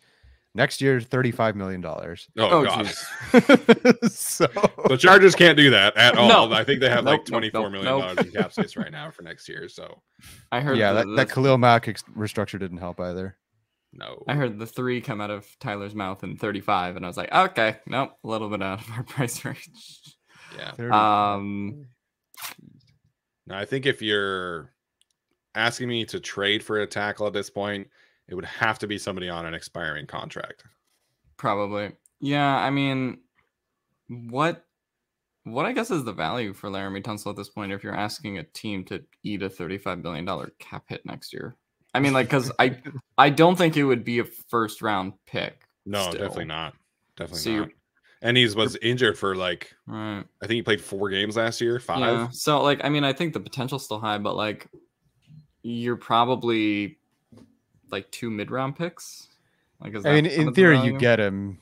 [0.55, 2.27] Next year, thirty-five million dollars.
[2.37, 2.85] Oh, Oh, god.
[4.11, 4.45] so
[4.87, 6.27] The Chargers can't do that at all.
[6.49, 6.53] No.
[6.55, 8.01] I think they have like Nope, nope, twenty four nope, million nope.
[8.15, 9.67] dollars in cap space right now for next year.
[9.67, 10.01] So
[10.51, 13.35] I heard yeah, the, that, that Khalil Mack ex- restructure didn't help either.
[13.93, 14.23] no.
[14.27, 17.31] I heard the three come out of Tyler's mouth in 35, and I was like,
[17.33, 20.15] okay, nope, a little bit out of our price range.
[20.55, 21.33] Yeah.
[21.33, 21.87] Um,
[23.47, 24.71] No, I think if you're
[25.55, 27.87] asking me to trade for a tackle at this point,
[28.27, 30.63] it would have to be somebody on an expiring contract.
[31.37, 31.91] probably.
[32.19, 33.19] Yeah, I mean,
[34.07, 34.65] what,
[35.43, 38.37] what I guess is the value for Laremy Tunsil at this point if you're asking
[38.37, 41.55] a team to eat a 35 billion dollar cap hit next year?
[41.93, 42.77] I mean, like, because I,
[43.17, 45.63] I don't think it would be a first round pick.
[45.85, 46.13] No, still.
[46.13, 46.75] definitely not.
[47.17, 47.69] Definitely So not.
[48.21, 50.23] And he was injured for like Right.
[50.41, 51.99] I think he played four games last year, five.
[51.99, 52.27] Yeah.
[52.31, 54.69] So like I mean I think the potential's still high, but like
[55.61, 56.99] you're probably
[57.93, 59.29] like two mid round picks.
[59.79, 61.59] Like is I mean, in of the theory, you get him.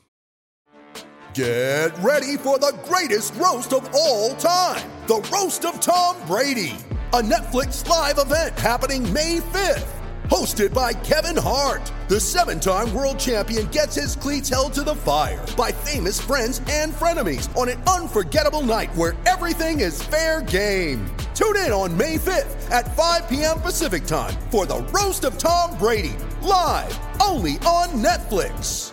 [1.34, 6.76] Get ready for the greatest roast of all time the Roast of Tom Brady,
[7.12, 10.01] a Netflix live event happening May 5th.
[10.28, 14.94] Hosted by Kevin Hart, the seven time world champion gets his cleats held to the
[14.94, 21.04] fire by famous friends and frenemies on an unforgettable night where everything is fair game.
[21.34, 23.60] Tune in on May 5th at 5 p.m.
[23.60, 28.88] Pacific time for the Roast of Tom Brady, live only on Netflix.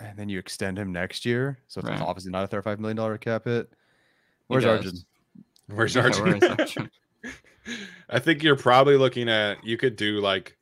[0.00, 1.58] and then you extend him next year.
[1.66, 2.00] So it's Right.
[2.00, 3.68] obviously not a thirty-five million dollar cap hit.
[4.46, 4.76] Where's guess.
[4.78, 4.92] Arjun?
[5.66, 6.40] Where's Yeah, Arjun?
[7.68, 7.88] where is Arjun?
[8.10, 10.56] I think you're probably looking at you could do like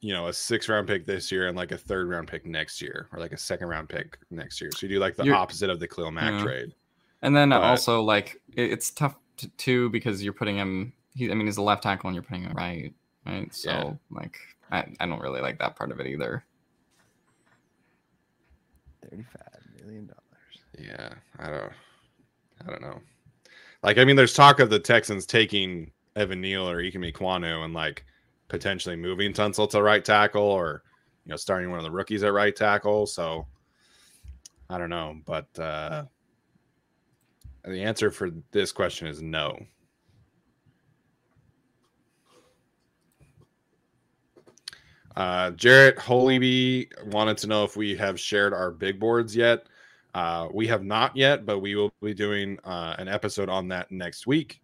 [0.00, 2.80] you know a six round pick this year and like a third round pick next
[2.80, 4.70] year or like a second round pick next year.
[4.74, 6.42] So you do like the You're- opposite of the Khalil Mack Yeah.
[6.42, 6.74] trade.
[7.22, 10.92] And then But- also like it, it's tough to, too because you're putting him.
[11.14, 12.94] He, I mean, he's a left tackle and you're putting him right,
[13.26, 13.52] right?
[13.54, 13.92] So Yeah.
[14.10, 14.38] like
[14.72, 16.44] I, I don't really like that part of it either.
[19.02, 20.18] Thirty-five million dollars.
[20.78, 21.72] Yeah, I don't
[22.66, 23.00] I don't know.
[23.82, 27.72] Like I mean there's talk of the Texans taking Evan Neal or Ikem Ekwonu and
[27.74, 28.04] like
[28.48, 30.82] potentially moving Tunsil to right tackle or
[31.24, 33.06] you know starting one of the rookies at right tackle.
[33.06, 33.46] So
[34.68, 36.04] I don't know, but uh
[37.64, 39.58] the answer for this question is no.
[45.16, 49.66] Uh, Jarrett Holeby wanted to know if we have shared our big boards yet.
[50.14, 53.90] Uh, we have not yet, but we will be doing uh, an episode on that
[53.90, 54.60] next week.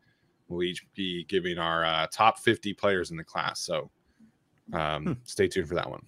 [0.49, 3.61] We'll each be giving our uh, top 50 players in the class.
[3.61, 3.91] So
[4.73, 6.05] um, stay tuned for that one.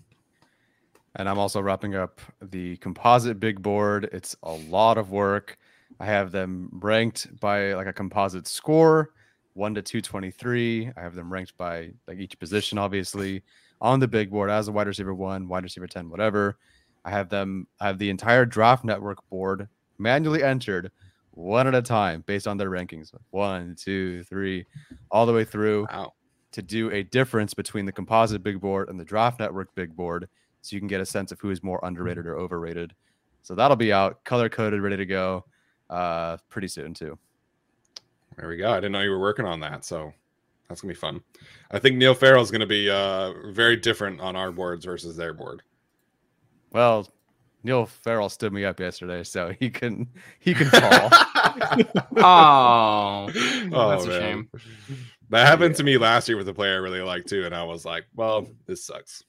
[1.17, 4.09] And I'm also wrapping up the composite big board.
[4.13, 5.59] It's a lot of work.
[6.01, 9.11] I have them ranked by like a composite score,
[9.55, 10.93] one to two twenty three.
[10.97, 13.43] I have them ranked by like each position, obviously,
[13.81, 16.59] on the big board as a wide receiver one, wide receiver ten, whatever.
[17.09, 17.67] I have them.
[17.81, 20.93] I have the entire draft network board manually entered
[21.31, 23.13] one at a time based on their rankings.
[23.31, 24.67] One, two, three,
[25.11, 26.13] all the way through Wow.
[26.53, 30.29] to do a difference between the composite big board and the draft network big board
[30.61, 32.93] so you can get a sense of who is more underrated or overrated.
[33.43, 35.47] So that'll be out, color coded, ready to go
[35.89, 37.19] uh pretty soon too.
[38.37, 38.71] There we go.
[38.71, 39.87] I didn't know you were working on that.
[39.87, 40.13] So
[40.69, 41.23] that's going to be fun.
[41.71, 45.17] I think Neil Farrell is going to be uh, very different on our boards versus
[45.17, 45.63] their board.
[46.73, 47.09] Well,
[47.65, 50.09] Neil Farrell stood me up yesterday, so he can
[50.41, 51.11] he can call.
[52.17, 53.29] Oh,
[53.73, 54.49] Oh, that's a shame.
[55.31, 57.45] That happened to me last year with a player I really liked too.
[57.45, 59.23] And I was like, well, this sucks.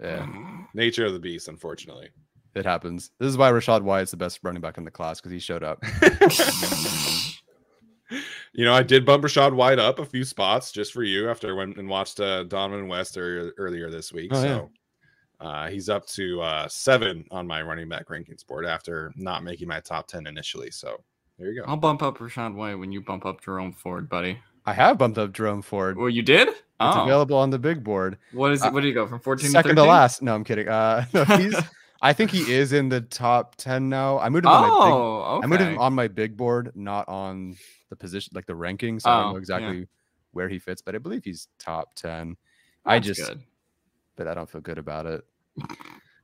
[0.00, 0.26] yeah,
[0.74, 2.08] Nature of the beast, unfortunately.
[2.54, 3.10] it happens.
[3.20, 5.62] This is why Rachaad White's the best running back in the class because he showed
[5.62, 5.82] up.
[8.54, 11.50] You know, I did bump Rachaad White up a few spots just for you after
[11.50, 14.30] I went and watched uh, Donovan West earlier, earlier this week.
[14.32, 14.48] Oh, yeah.
[14.48, 14.70] so
[15.40, 19.68] uh, he's up to uh, seven on my running back rankings board after not making
[19.68, 20.70] my top 10 initially.
[20.70, 21.00] So
[21.38, 21.66] there you go.
[21.68, 24.38] I'll bump up Rashawn White when you bump up Jerome Ford, buddy.
[24.66, 25.96] I have bumped up Jerome Ford.
[25.96, 26.48] Well, you did?
[26.48, 28.18] It's Oh, available on the big board.
[28.32, 28.70] what is uh.
[28.70, 30.22] What do you go from 14 Second to to last.
[30.22, 30.68] No, I'm kidding.
[30.68, 31.54] Uh, no, he's.
[32.02, 34.20] I think he is in the top ten now.
[34.20, 34.52] I moved him.
[34.52, 35.44] on my big, Oh, okay.
[35.44, 37.56] I moved him on my big board, not on
[37.90, 39.00] the position, like the ranking.
[39.00, 39.38] So I Oh, don't know yeah.
[39.40, 39.88] exactly
[40.30, 42.36] where he fits, but I believe he's top 10.
[42.86, 43.40] I just, good.
[44.18, 45.24] But I don't feel good about it.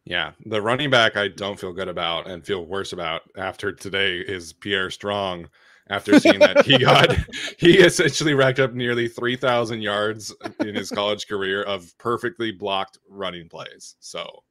[0.04, 4.18] Yeah, the running back I don't feel good about and feel worse about after today
[4.18, 5.48] is Pierre Strong.
[5.90, 7.14] After seeing that he got,
[7.58, 13.48] he essentially racked up nearly 3,000 yards in his college career of perfectly blocked running
[13.48, 13.96] plays.
[14.00, 14.42] So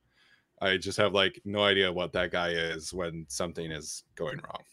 [0.61, 4.63] I just have like no idea what that guy is when something is going wrong.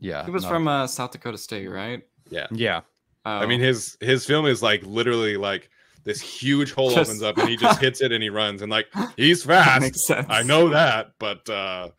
[0.00, 0.24] Yeah.
[0.24, 0.48] He was no.
[0.48, 2.02] from uh, South Dakota State, right?
[2.30, 2.46] Yeah.
[2.50, 2.80] Yeah.
[3.28, 5.70] Oh, I mean his his film is like literally like
[6.04, 8.70] this huge hole Just- opens up and he just hits it and he runs and
[8.70, 9.80] like he's That fast.
[9.82, 10.26] makes sense.
[10.30, 11.90] I know that, but uh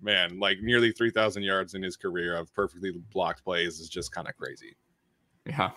[0.00, 4.26] man, like nearly 3,000 yards in his career of perfectly blocked plays is just kind
[4.28, 4.74] of crazy.
[5.46, 5.70] Yeah.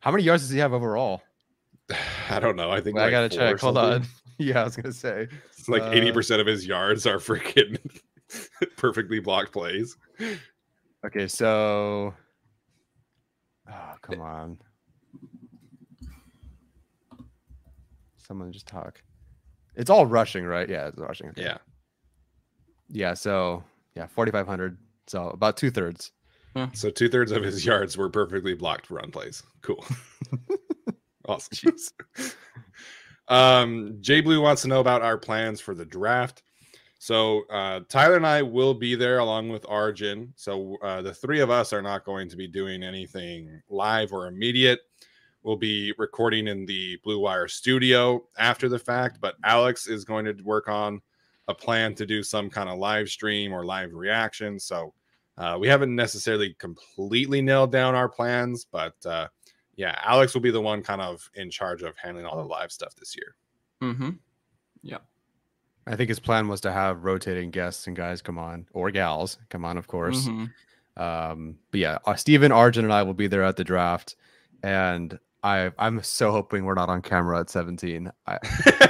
[0.00, 1.22] How many yards does he have overall?
[2.30, 2.70] I don't know.
[2.70, 3.58] I think I like gotta check.
[3.60, 4.04] Hold on.
[4.38, 5.28] Yeah, I was gonna say.
[5.56, 7.78] It's like Uh, 80% of his yards are freaking
[8.76, 9.96] perfectly blocked plays.
[11.06, 12.14] Okay, so.
[13.72, 14.58] Oh, come on.
[18.18, 19.02] Someone just talk.
[19.74, 20.68] It's all rushing, right?
[20.68, 21.30] Yeah, it's rushing.
[21.30, 21.42] okay.
[21.42, 21.58] Yeah.
[22.88, 23.14] Yeah.
[23.14, 23.64] So
[23.96, 24.78] yeah, forty five hundred.
[25.06, 26.12] So about two thirds.
[26.74, 29.42] So two thirds of his yards were perfectly blocked run plays.
[29.62, 29.82] Cool.
[31.28, 31.74] awesome.
[33.28, 36.42] um, Jay Blue wants to know about our plans for the draft.
[37.02, 40.32] So uh, Tyler and I will be there along with Arjun.
[40.36, 44.28] So uh, the three of us are not going to be doing anything live or
[44.28, 44.78] immediate.
[45.42, 50.26] We'll be recording in the Blue Wire studio after the fact, but Alex is going
[50.26, 51.02] to work on
[51.48, 54.60] a plan to do some kind of live stream or live reaction.
[54.60, 54.94] So
[55.38, 59.26] uh, we haven't necessarily completely nailed down our plans, but uh,
[59.74, 62.70] yeah, Alex will be the one kind of in charge of handling all the live
[62.70, 63.34] stuff this year.
[63.90, 64.10] Mm-hmm.
[65.86, 69.38] I think his plan was to have rotating guests and guys come on or gals
[69.50, 70.26] come on, of course.
[70.28, 70.50] Mhm.
[70.96, 74.14] Um, but yeah, uh, Steven, Arjun, and I will be there at the draft,
[74.62, 78.12] and I I'm so hoping we're not on camera at 17.
[78.28, 78.38] I,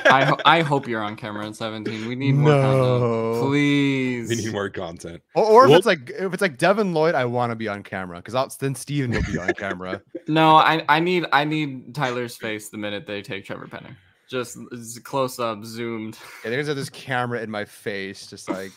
[0.05, 2.07] I, ho- I hope you're on camera at 17.
[2.07, 3.33] We need more No.
[3.33, 3.49] content.
[3.49, 4.29] Please.
[4.29, 5.23] we need more content.
[5.35, 7.83] or, or if it's like if it's like Devin Lloyd, I want to be on
[7.83, 10.03] camera because then Steven will be on camera.
[10.29, 13.97] No, I, I need I need Tyler's face the minute they take Trevor Penning.
[14.33, 16.19] Just close up, zoomed.
[16.43, 18.73] Yeah, there's this camera in my face, just like.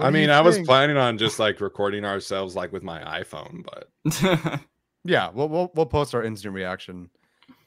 [0.00, 4.60] I mean, I was planning on just like recording ourselves like with my iPhone, but
[5.04, 7.10] Yeah, we'll we'll we'll post our instant reaction.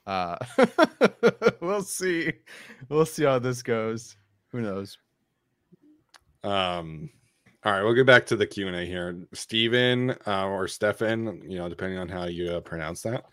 [0.08, 0.38] Uh,
[1.62, 2.34] we'll see.
[2.90, 4.18] We'll see how this goes.
[4.52, 4.98] Who knows?
[6.44, 7.10] um
[7.64, 9.28] all right, we'll get back to the Q and A here.
[9.34, 13.26] Stephen uh, or Stefan, you know, depending on how you uh, pronounce that.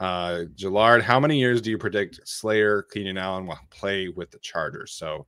[0.00, 4.38] Uh, Gillard, how many years do you predict Slayer Keenan Allen will play with the
[4.38, 4.92] Chargers?
[4.92, 5.26] So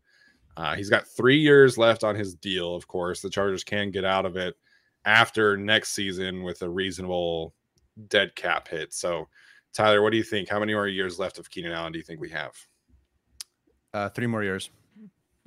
[0.57, 2.75] uh, he's got three years left on his deal.
[2.75, 4.57] Of course, the Chargers can get out of it
[5.05, 7.55] after next season with a reasonable
[8.09, 8.93] dead cap hit.
[8.93, 9.29] So,
[9.73, 10.49] Tyler, what do you think?
[10.49, 12.53] How many more years left of Keenan Allen do you think we have?
[13.93, 14.71] Uh, three more years.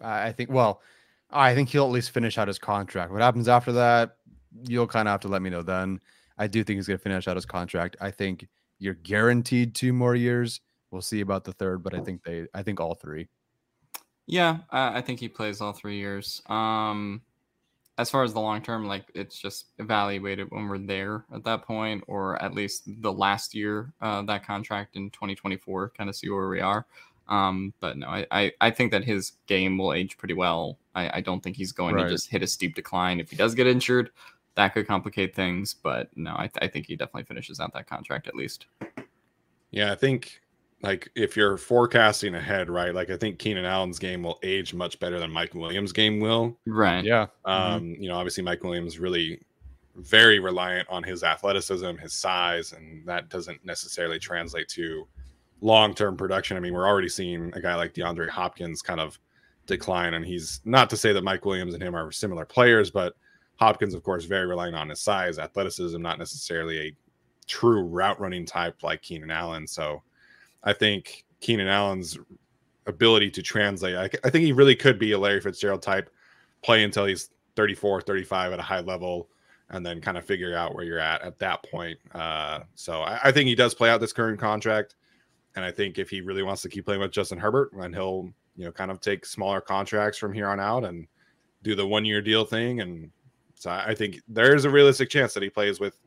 [0.01, 0.51] I think.
[0.51, 0.81] Well,
[1.31, 3.11] I think he'll at least finish out his contract.
[3.11, 4.17] What happens after that,
[4.67, 5.63] you'll kind of have to let me know.
[5.63, 5.99] Then
[6.37, 7.97] I do think he's going to finish out his contract.
[7.99, 8.47] I think
[8.79, 10.61] you're guaranteed two more years.
[10.91, 12.47] We'll see about the third, but I think they.
[12.53, 13.27] I think all three.
[14.27, 16.41] yeah, I, I think he plays all three years.
[16.47, 17.21] Um,
[17.97, 21.63] as far as the long term, like it's just evaluated when we're there at that
[21.63, 26.29] point, or at least the last year uh, that contract in 2024, kind of see
[26.29, 26.85] where we are.
[27.27, 30.77] Um, but no, I, I, I think that his game will age pretty well.
[30.95, 32.03] I, I don't think he's going Right.
[32.03, 33.19] to just hit a steep decline.
[33.19, 34.11] If he does get injured,
[34.57, 35.73] that could complicate things.
[35.73, 38.65] But no, I, I think he definitely finishes out that contract at least.
[39.71, 40.41] Yeah, I think
[40.81, 42.93] like if you're forecasting ahead, right?
[42.93, 46.57] Like I think Keenan Allen's game will age much better than Mike Williams' game will.
[46.65, 47.03] Right.
[47.03, 47.27] Yeah.
[47.45, 49.41] Um, you know, obviously Mike Williams really
[49.95, 55.07] very reliant on his athleticism, his size, and that doesn't necessarily translate to
[55.61, 56.55] long-term production.
[56.55, 59.17] I mean, we're already seeing a guy like DeAndre Hopkins kind of
[59.65, 63.15] decline, and he's not to say that Mike Williams and him are similar players, but
[63.59, 66.95] Hopkins, of course, very reliant on his size, athleticism, not necessarily a
[67.47, 69.65] true route running type like Keenan Allen.
[69.65, 70.03] So
[70.63, 72.17] I think Keenan Allen's
[72.85, 76.09] ability to translate, I, I think he really could be a Larry Fitzgerald type,
[76.63, 79.29] play until he's 34, 35 at a high level,
[79.69, 81.97] and then kind of figure out where you're at at that point.
[82.13, 84.95] Uh, so I, I think he does play out this current contract.
[85.55, 88.29] And I think if he really wants to keep playing with Justin Herbert, then he'll,
[88.55, 91.07] you know, kind of take smaller contracts from here on out and
[91.63, 92.79] do the one year deal thing.
[92.81, 93.09] And
[93.57, 95.97] so I I think there is a realistic chance that he plays with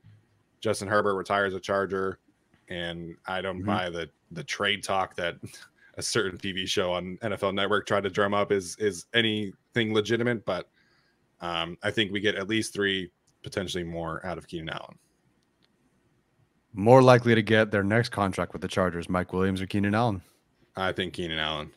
[0.61, 2.19] Justin Herbert, retires a Charger.
[2.69, 3.67] And I don't Mhm.
[3.67, 5.37] buy the the trade talk that
[5.97, 10.45] a certain TV show on NFL Network tried to drum up is is anything legitimate.
[10.45, 10.69] But
[11.41, 13.11] um, I think we get at least three,
[13.43, 14.97] potentially more out of Keenan Allen.
[16.73, 20.23] More likely to get their next contract with the Chargers, Mike Williams or Keenan Allen.
[20.77, 21.73] I think Keenan Allen.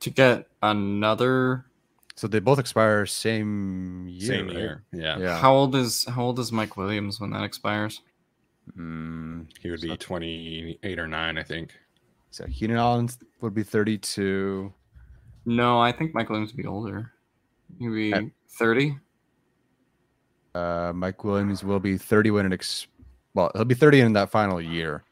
[0.00, 1.64] To get another
[2.16, 4.26] So they both expire same year.
[4.28, 4.56] Same right?
[4.56, 4.84] year.
[4.92, 5.18] Yeah.
[5.18, 5.38] Yeah.
[5.38, 8.02] How old is how old is Mike Williams when that expires?
[8.78, 11.72] Mm, He would be 28 or 9, I think.
[12.30, 13.08] so Keenan Allen
[13.40, 14.72] would be 32.
[15.46, 17.12] No, I think Mike Williams would be older.
[17.78, 18.30] Maybe Okay.
[18.48, 18.96] thirty.
[20.54, 22.86] Uh, Mike Williams will be 30 when it ex.
[23.34, 25.02] Well, he'll be 30 in that final year.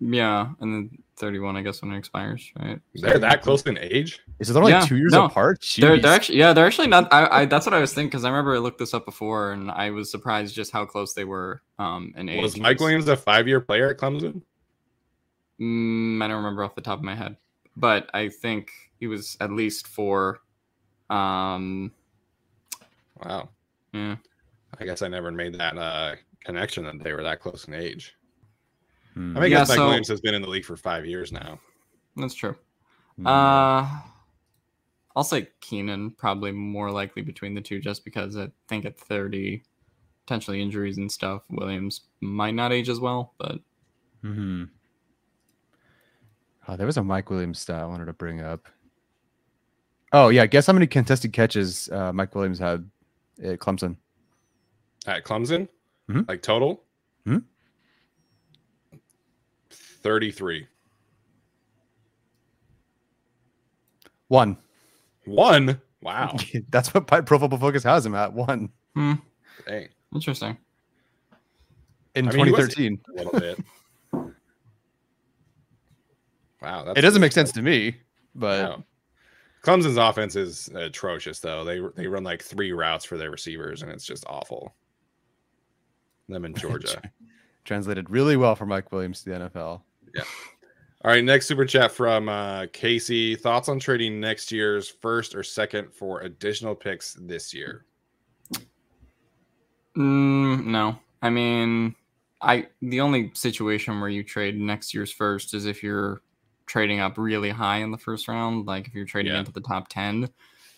[0.00, 2.80] Yeah, and then 31, I guess, when it expires, right?
[2.94, 4.20] They're that close in age.
[4.38, 5.26] Is it only Yeah, two years no.
[5.26, 5.64] apart?
[5.78, 8.24] They're, they're actually yeah they're actually not I, I that's what I was thinking because
[8.24, 11.24] I remember I looked this up before and I was surprised just how close they
[11.24, 12.42] were um in age.
[12.42, 14.42] Was Mike Williams a five-year player at Clemson?
[15.60, 17.36] Mm, I don't remember off the top of my head,
[17.76, 20.40] but I think he was at least four.
[21.10, 21.92] Um,
[23.24, 23.50] Wow.
[23.92, 24.16] yeah,
[24.80, 28.14] I guess I never made that uh, connection that they were that close in age.
[29.14, 29.36] Hmm.
[29.36, 31.58] I think yeah, Mike so, Williams has been in the league for five years now.
[32.16, 32.56] That's true.
[33.16, 33.26] Hmm.
[33.26, 33.88] Uh,
[35.14, 39.62] I'll say Keenan probably more likely between the two, just because I think at thirty,
[40.24, 43.34] potentially injuries and stuff, Williams might not age as well.
[43.38, 43.58] But
[44.24, 44.64] mm-hmm.
[46.68, 48.68] oh, there was a Mike Williams stat I wanted to bring up.
[50.12, 52.88] Oh yeah, guess how many contested catches uh, Mike Williams had
[53.42, 53.96] at Clemson?
[55.06, 55.68] At Clemson,
[56.08, 56.22] mm-hmm.
[56.28, 56.84] like total.
[57.26, 57.38] Mm-hmm.
[60.02, 60.66] 33.
[64.28, 64.56] One.
[65.24, 65.80] One?
[66.00, 66.36] Wow.
[66.70, 68.32] That's what Pro Football Focus has him at.
[68.32, 68.70] One.
[68.94, 69.14] Hmm.
[69.66, 69.88] Dang.
[70.14, 70.56] Interesting.
[72.14, 73.00] In I mean, 2013.
[73.08, 73.58] A little bit.
[76.60, 76.92] wow.
[76.96, 77.96] it doesn't make sense to me,
[78.34, 78.80] but.
[79.62, 81.62] Clemson's offense is atrocious, though.
[81.62, 84.74] They they run like three routes for their receivers, and it's just awful.
[86.28, 87.00] Them in Georgia.
[87.64, 89.82] Translated really well for Mike Williams to the NFL.
[91.04, 93.34] All right, next super chat from uh, Casey.
[93.34, 97.86] Thoughts on trading next year's first or second for additional picks this year?
[99.96, 101.94] Mm, no, I mean,
[102.40, 106.22] I the only situation where you trade next year's first is if you're
[106.66, 109.40] trading up really high in the first round, like if you're trading Yeah.
[109.40, 110.28] into the top ten.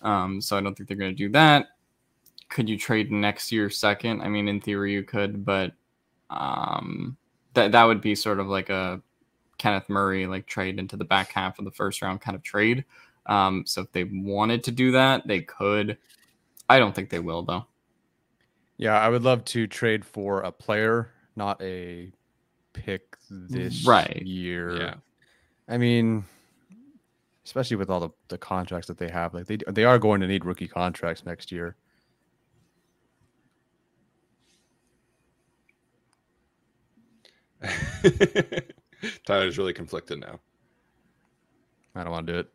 [0.02, 1.68] Um, so I don't think they're going to do that.
[2.48, 4.20] Could you trade next year second?
[4.22, 5.72] I mean, in theory, you could, but
[6.30, 7.16] um,
[7.54, 9.00] that that would be sort of like a
[9.64, 12.84] Kenneth Murray like trade into the back half of the first round kind of trade.
[13.24, 15.96] Um, so if they wanted to do that, they could.
[16.68, 17.64] I don't think they will though.
[18.76, 22.12] Yeah, I would love to trade for a player, not a
[22.74, 24.20] pick this Right.
[24.20, 24.76] year.
[24.76, 24.94] Yeah.
[25.66, 26.26] I mean,
[27.46, 30.26] especially with all the, the contracts that they have, like they they are going to
[30.26, 31.74] need rookie contracts next year.
[39.26, 40.40] Tyler's really conflicted now.
[41.94, 42.48] I don't want to do it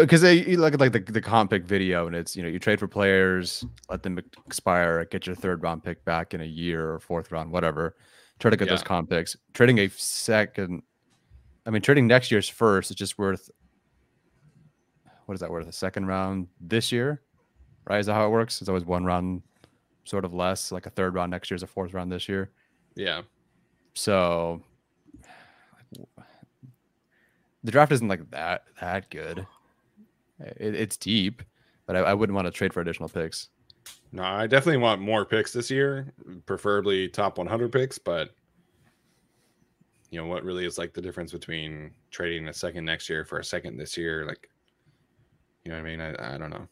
[0.00, 2.58] because you look at like the, the comp pick video, and it's you know you
[2.58, 6.92] trade for players, let them expire, get your third round pick back in a year
[6.92, 7.96] or fourth round, whatever.
[8.38, 8.84] Try to get those Yeah.
[8.86, 9.36] comp picks.
[9.52, 10.82] Trading a second,
[11.66, 13.50] I mean, trading next year's first is just worth
[15.26, 15.66] what is that worth?
[15.66, 17.22] A second round this year,
[17.88, 17.98] right?
[17.98, 18.60] Is that how it works?
[18.60, 19.42] It's always one round,
[20.04, 22.50] sort of less, like a third round next year is a fourth round this year.
[22.94, 23.22] Yeah.
[23.94, 24.62] So
[27.64, 29.46] the draft isn't like that that good.
[30.38, 31.42] It, it's deep,
[31.86, 33.48] but I, I wouldn't want to trade for additional picks.
[34.12, 36.12] No, I definitely want more picks this year,
[36.46, 37.98] preferably top 100 picks.
[37.98, 38.30] But
[40.10, 43.38] you know what really is like the difference between trading a second next year for
[43.38, 44.24] a second this year?
[44.26, 44.48] Like,
[45.64, 46.00] you know what I mean?
[46.00, 46.68] I, I don't know.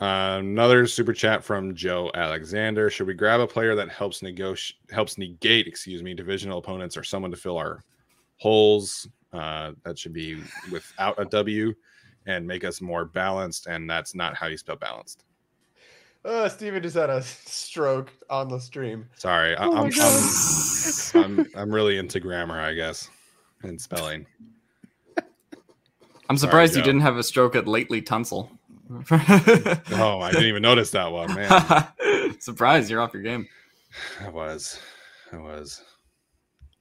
[0.00, 2.88] Uh, another super chat from Joe Alexander.
[2.88, 7.04] Should we grab a player that helps negotiate, helps negate, excuse me, divisional opponents or
[7.04, 7.82] someone to fill our
[8.40, 9.08] holes?
[9.32, 11.72] Uh, that should be without a W
[12.26, 13.66] and make us more balanced.
[13.66, 15.24] And that's not how you spell balanced.
[16.24, 19.06] Uh, Steven just had a stroke on the stream.
[19.16, 19.92] Sorry, I, oh I'm,
[21.14, 23.08] I'm, I'm I'm really into grammar, I guess,
[23.62, 24.26] and spelling.
[26.28, 26.86] I'm surprised you Joe.
[26.86, 28.50] didn't have a stroke at lately tonsil.
[29.10, 31.88] Oh, I didn't even notice that one, man.
[32.40, 33.46] Surprise, you're off your game.
[34.20, 34.80] I was,
[35.32, 35.82] I was.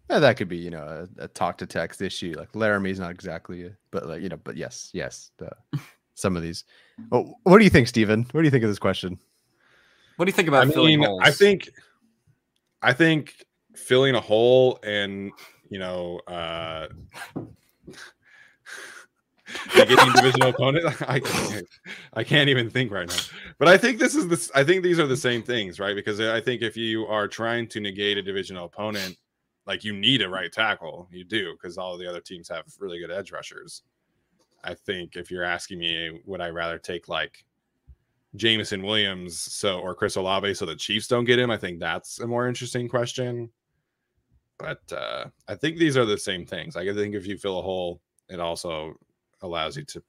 [0.10, 2.34] Yeah, that could be, you know, a, a talk to text issue.
[2.36, 5.52] Like Laremy's not exactly, a, but like, you know, but yes, yes, the,
[6.16, 6.64] some of these.
[7.12, 8.26] Well, what do you think, Stephen?
[8.32, 9.20] What do you think of this question?
[10.16, 11.22] What do you think about I filling mean, holes?
[11.24, 11.70] I think,
[12.82, 13.46] I think
[13.76, 15.32] filling a hole and
[15.70, 16.88] you know, uh,
[19.74, 20.86] getting divisional opponent.
[21.08, 21.68] I can't,
[22.14, 23.16] I can't even think right now.
[23.58, 24.52] But I think this is this.
[24.54, 25.96] I think these are the same things, right?
[25.96, 29.16] Because I think if you are trying to negate a divisional opponent,
[29.70, 32.98] like you need a right tackle, you do, because all the other teams have really
[32.98, 33.84] good edge rushers.
[34.64, 37.46] I think if you're asking me, would I rather take like
[38.36, 41.52] Jameson Williams so or Chris Olave so the Chiefs don't get him?
[41.52, 43.52] I think that's a more interesting question.
[44.58, 46.76] But uh, I think these are the same things.
[46.76, 48.96] Like I think if you fill a hole, it also
[49.42, 50.02] allows you to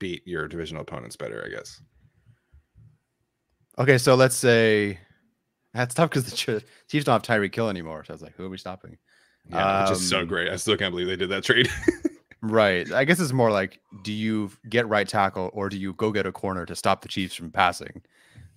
[0.00, 1.80] beat your divisional opponents better, I guess.
[3.78, 4.98] Okay, so let's say
[5.76, 8.04] that's tough because the Chiefs don't have Tyreek Hill anymore.
[8.04, 8.98] So I was like, who are we stopping?
[9.48, 10.48] Yeah, which is so Um, great.
[10.48, 11.68] I still can't believe they did that trade.
[12.42, 12.90] Right.
[12.92, 16.26] I guess it's more like, do you get right tackle or do you go get
[16.26, 18.02] a corner to stop the Chiefs from passing?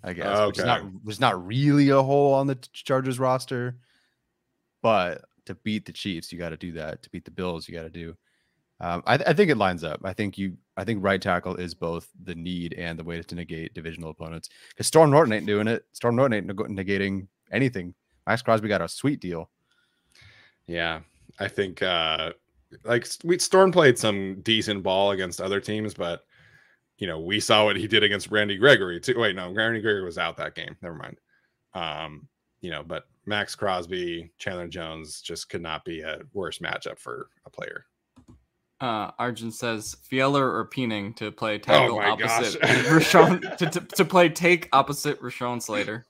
[0.04, 0.46] I guess.
[0.48, 1.16] Which is not Okay.
[1.20, 3.78] not really a hole on the Chargers roster.
[4.82, 7.02] But to beat the Chiefs, you got to do that.
[7.04, 8.16] To beat the Bills, you got to do.
[8.80, 10.02] Um, I, I think it lines up.
[10.04, 10.58] I think you.
[10.80, 14.48] I think right tackle is both the need and the way to negate divisional opponents.
[14.70, 15.86] Because Storm Norton ain't doing it.
[15.92, 17.94] Storm Norton ain't neg- negating anything.
[18.26, 19.50] Maxx Crosby got a sweet deal.
[20.68, 21.02] Yeah,
[21.38, 22.32] I think uh
[22.86, 26.24] like we Storm played some decent ball against other teams, but
[26.98, 29.20] you know we saw what he did against Randy Gregory too.
[29.20, 30.78] Wait, no, Randy Gregory was out that game.
[30.82, 31.18] Never mind.
[31.74, 32.30] Um,
[32.62, 37.30] you know, but Maxx Crosby, Chandler Jones just could not be a worse matchup for
[37.46, 37.86] a player.
[38.82, 42.62] Uh, Arjun says Feiler or Penning to play tackle my opposite.
[42.62, 46.06] Rashawn to, to, to play take opposite Rashawn Slater.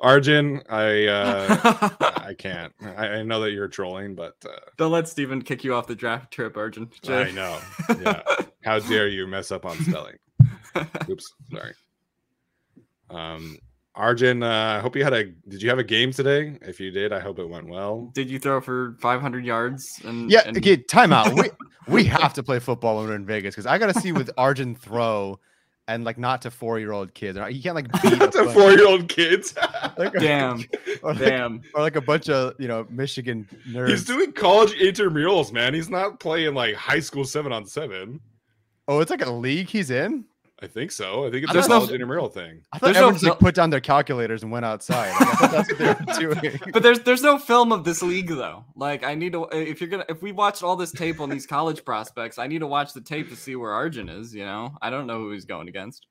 [0.00, 2.72] Arjun, I uh I can't.
[2.80, 5.94] I, I know that you're trolling, but uh, Don't let Steven kick you off the
[5.94, 6.88] draft trip, Arjun.
[7.08, 7.58] I know.
[8.00, 8.22] Yeah.
[8.62, 10.16] How dare you mess up on spelling?
[11.08, 11.74] Oops, sorry.
[13.10, 13.58] Um,
[14.00, 15.24] Arjun, uh, I hope you had a.
[15.48, 16.58] Did you have a game today?
[16.62, 18.10] If you did, I hope it went well.
[18.14, 20.00] Did you throw for 500 yards?
[20.04, 21.34] And Yeah, and- okay, timeout.
[21.40, 21.50] We
[21.92, 24.74] we have to play football when we're in Vegas because I gotta see with Arjun
[24.74, 25.38] throw
[25.86, 27.36] and like not to four year old kids.
[27.50, 29.54] You can't like beat a to four year old kids.
[29.98, 30.64] like a- Damn,
[31.02, 31.60] or like, damn.
[31.74, 33.88] or like a bunch of you know Michigan nerds.
[33.90, 35.74] He's doing college intramurals, man.
[35.74, 38.20] He's not playing like high school seven on seven.
[38.88, 40.24] oh, it's like a league he's in.
[40.62, 41.26] I think so.
[41.26, 42.62] I think it's There's a no- college intramural thing.
[42.72, 45.08] I thought There's no everyone just like put down their calculators and went outside.
[45.10, 46.60] Like, I thought that's what they were doing.
[46.72, 48.64] But there's there's no film of this league though.
[48.76, 51.46] Like I need to if you're gonna if we watched all this tape on these
[51.46, 54.34] college prospects, I need to watch the tape to see where Arjun is.
[54.34, 56.06] You know, I don't know who he's going against.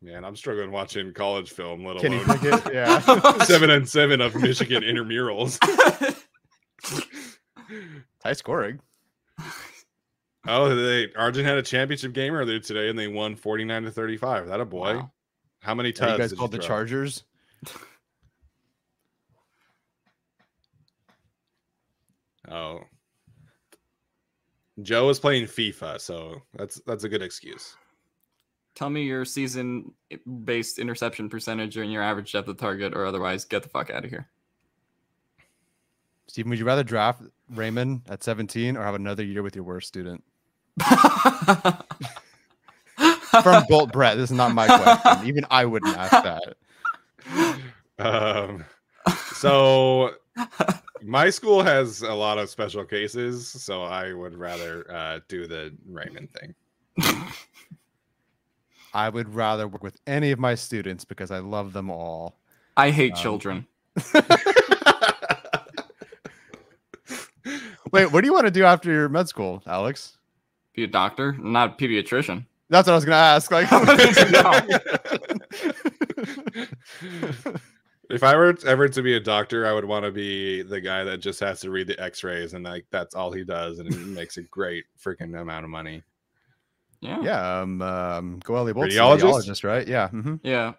[0.00, 3.00] Man, I'm struggling watching college film, let Kenny alone Pickett, yeah.
[3.44, 5.58] seven and seven of Michigan intramurals.
[8.24, 8.80] High scoring.
[10.46, 14.48] Oh, they Arjun had a championship game earlier today, and they won 49 to 35.
[14.48, 14.96] That a boy.
[14.96, 15.10] Wow.
[15.60, 16.12] How many times?
[16.12, 16.66] you guys called the throw?
[16.66, 17.24] Chargers.
[22.50, 22.80] Oh.
[24.80, 27.76] Joe was playing FIFA, so that's that's a good excuse.
[28.74, 29.92] Tell me your season
[30.44, 34.04] based interception percentage and your average depth of target, or otherwise get the fuck out
[34.04, 34.28] of here.
[36.28, 37.22] Stephen, would you rather draft
[37.54, 40.22] Raymond at 17 or have another year with your worst student?
[43.42, 44.16] From Bolt Brett.
[44.16, 45.26] This is not my question.
[45.26, 46.54] Even I wouldn't ask that.
[47.98, 48.64] Um,
[49.34, 50.14] so
[51.02, 55.74] my school has a lot of special cases, so I would rather uh, do the
[55.88, 56.54] Raymond thing.
[58.94, 62.38] I would rather work with any of my students because I love them all.
[62.76, 63.66] I hate Um, children.
[67.92, 70.18] Wait, what do you want to do after your med school, Alex?
[70.74, 72.46] Be a doctor, not a pediatrician.
[72.70, 73.50] That's what I was gonna ask.
[73.50, 73.66] Like,
[78.10, 81.04] if I were ever to be a doctor, I would want to be the guy
[81.04, 84.04] that just has to read the X-rays and like that's all he does, and he
[84.04, 86.02] makes a great freaking amount of money.
[87.00, 87.22] Yeah.
[87.22, 89.20] yeah, um, um, Goelie Bolt's Radiologist?
[89.20, 89.86] radiologist, right?
[89.86, 90.08] Yeah.
[90.08, 90.40] mm -hmm.
[90.42, 90.72] Yeah.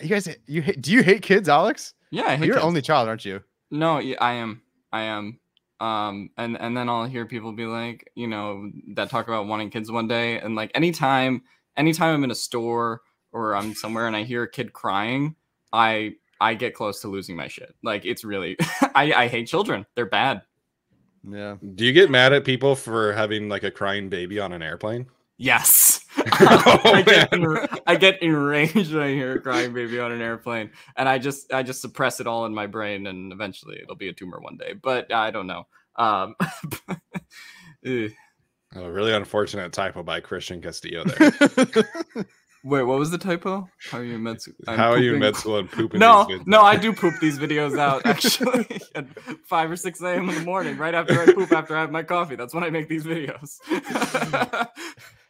[0.00, 1.94] You guys, you hate, do you hate kids, Alex?
[2.10, 2.26] Yeah.
[2.26, 2.66] I hate You're kids.
[2.66, 3.42] only child, aren't you?
[3.70, 4.62] No, I am.
[4.92, 5.40] I am.
[5.78, 9.70] Um, and and then I'll hear people be like, you know, that talk about wanting
[9.70, 11.42] kids one day, and like anytime,
[11.76, 13.02] anytime I'm in a store
[13.32, 15.36] or I'm somewhere and I hear a kid crying,
[15.72, 17.74] I I get close to losing my shit.
[17.82, 18.56] Like it's really,
[18.94, 19.84] I I hate children.
[19.94, 20.42] They're bad.
[21.28, 21.56] Yeah.
[21.74, 25.06] Do you get mad at people for having like a crying baby on an airplane?
[25.36, 25.95] Yes.
[26.18, 27.40] Oh, I, get man.
[27.42, 31.18] enra- I get enraged when I hear a crying baby on an airplane, and I
[31.18, 34.40] just I just suppress it all in my brain, and eventually it'll be a tumor
[34.40, 34.74] one day.
[34.80, 35.66] But I don't know.
[35.96, 36.34] Um,
[37.84, 38.08] eh.
[38.74, 41.32] Oh, really unfortunate typo by Christian Castillo there.
[42.64, 43.68] Wait, what was the typo?
[43.90, 44.54] How are you in med school?
[44.66, 46.00] I'm How are you in pooping- med school and pooping?
[46.00, 46.62] No, no.
[46.62, 48.66] I do poop these videos out actually
[48.96, 49.06] at
[49.46, 50.28] five or six a.m.
[50.28, 52.34] in the morning, right after I poop after I have my coffee.
[52.34, 53.58] That's when I make these videos.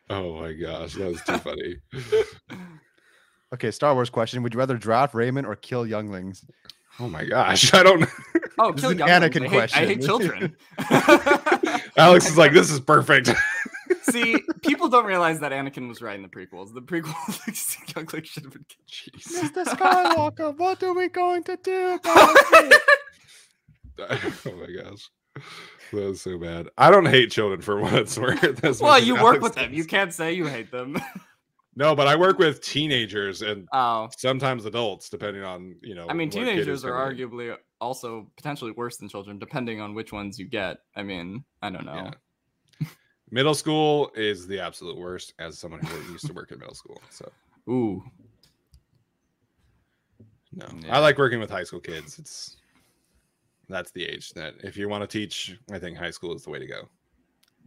[0.09, 1.77] Oh my gosh, that was too funny.
[3.55, 6.45] Okay, Star Wars question: Would you rather draft Raymond or kill younglings?
[6.99, 8.05] Oh my gosh, I don't.
[8.59, 9.37] oh, This kill is an younglings.
[9.37, 10.57] Anakin I hate, I hate children.
[11.97, 13.31] Alex is like, this is perfect.
[14.03, 16.75] See, people don't realize that Anakin was right in the prequels.
[16.75, 19.23] The prequels, younglings should have been killed.
[19.23, 19.53] Jeez.
[19.53, 19.65] Mr.
[19.65, 22.83] Skywalker, what are we going to do about it?
[24.01, 25.09] oh my gosh,
[25.93, 26.69] that was so bad.
[26.79, 28.81] I don't hate children for what it's worth.
[28.81, 29.75] Well, you work Alex with them.
[29.75, 30.99] You can't say you hate them.
[31.79, 36.07] No, but I work with teenagers and Oh, sometimes adults, depending on you know.
[36.09, 37.19] I mean, what kid is teenagers are in.
[37.19, 40.79] arguably also potentially worse than children, depending on which ones you get.
[40.97, 42.11] I mean, I don't know.
[42.81, 42.89] Yeah.
[43.31, 46.99] Middle school is the absolute worst as someone who used to work in middle school.
[47.11, 47.31] So
[47.69, 48.03] Ooh,
[50.55, 50.67] no.
[50.83, 50.97] Yeah.
[50.97, 52.19] I like working with high school kids.
[52.19, 52.57] It's
[53.69, 56.51] that's the age that if you want to teach, I think high school is the
[56.51, 56.89] way to go.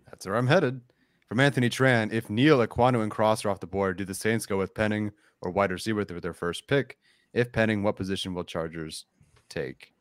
[0.10, 0.82] That's where I'm headed.
[1.28, 4.46] From Anthony Tran, if Neal, Ekwonu, and Cross are off the board, do the Saints
[4.48, 5.12] go with Penning
[5.42, 6.98] or wide receiver with their first pick?
[7.34, 9.06] If Penning, what position will Chargers
[9.50, 9.94] take?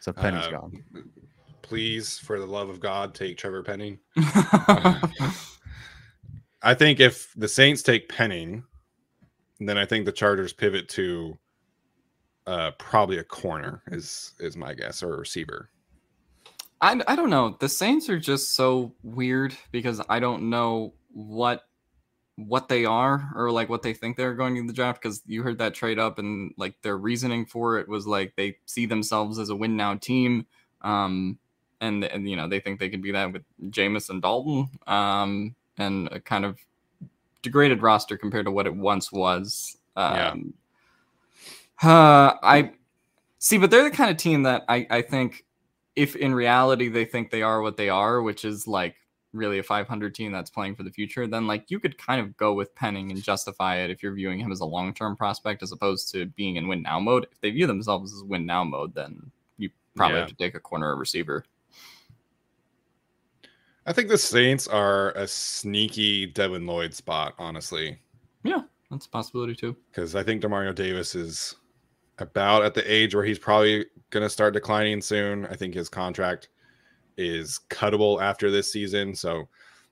[0.00, 0.84] So Penning's Uh, gone.
[1.62, 3.98] Please, for the love of God, take Trevor Penning.
[6.62, 8.62] I think if the Saints take Penning,
[9.58, 11.38] then I think the Chargers pivot to
[12.46, 15.70] uh probably a corner is is my guess or a receiver.
[16.80, 17.56] I, I don't know.
[17.58, 21.62] The Saints are just so weird because I don't know what
[22.36, 25.42] what they are or like what they think they're going in the draft because you
[25.42, 29.38] heard that trade up and like their reasoning for it was like they see themselves
[29.38, 30.46] as a win now team
[30.82, 31.38] um
[31.80, 35.54] and and you know they think they could be that with Jameis and Dalton um
[35.78, 36.58] and a kind of
[37.40, 40.34] degraded roster compared to what it once was Yeah.
[41.82, 42.72] Uh, I
[43.38, 45.44] see but they're the kind of team that I I think
[45.94, 48.96] if in reality they think they are what they are, which is like
[49.32, 52.36] really a 500 team that's playing for the future, then like you could kind of
[52.38, 55.62] go with Penning and justify it if you're viewing him as a long term prospect
[55.62, 57.26] as opposed to being in win now mode.
[57.32, 60.20] If they view themselves as win now mode, then you probably Yeah.
[60.20, 61.44] have to take a corner or receiver.
[63.86, 67.98] I think the Saints are a sneaky Devin Lloyd spot, honestly,
[68.42, 69.76] Yeah, that's a possibility too.
[69.90, 71.54] because I think Demario Davis is
[72.18, 75.46] about at the age where he's probably going to start declining soon.
[75.46, 76.48] I think his contract
[77.16, 79.48] is cuttable after this season, so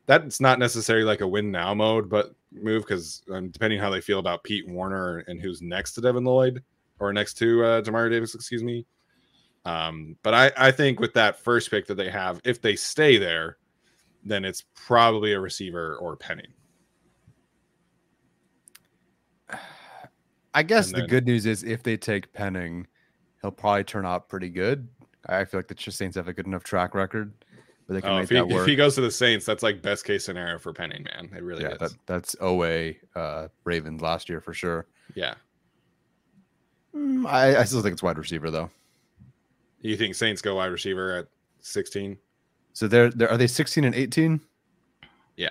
[0.06, 4.00] that's not necessarily like a win now mode, but move because um, depending how they
[4.00, 6.62] feel about Pete Werner and who's next to Devin Lloyd
[6.98, 8.86] or next to uh, Davis, excuse me.
[9.64, 13.16] Um, but I, I think with that first pick that they have, if they stay
[13.16, 13.56] there,
[14.24, 16.48] then it's probably a receiver or Penny.
[20.54, 22.86] I guess and the then- good news is if they take Penning,
[23.42, 24.88] he'll probably turn out pretty good.
[25.26, 27.32] I feel like the Saints have a good enough track record,
[27.86, 29.62] but they can Oh, make if, he, that if he goes to the Saints, that's
[29.62, 31.30] like best case scenario for Penning, man.
[31.34, 31.78] It really yeah, is.
[31.78, 34.86] that, that's Oweh uh, Ravens last year for sure.
[35.14, 35.34] yeah.
[36.94, 38.70] Mm, I, I still think it's wide receiver though.
[39.80, 41.26] You think Saints go wide receiver at
[41.60, 42.16] 16?
[42.72, 44.40] So they're, they're are they 16 and 18?
[45.36, 45.48] Yeah.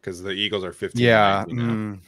[0.00, 0.98] Because the Eagles are 15.
[1.00, 1.44] and Yeah.
[1.48, 1.72] 19 now.
[1.74, 1.98] mm.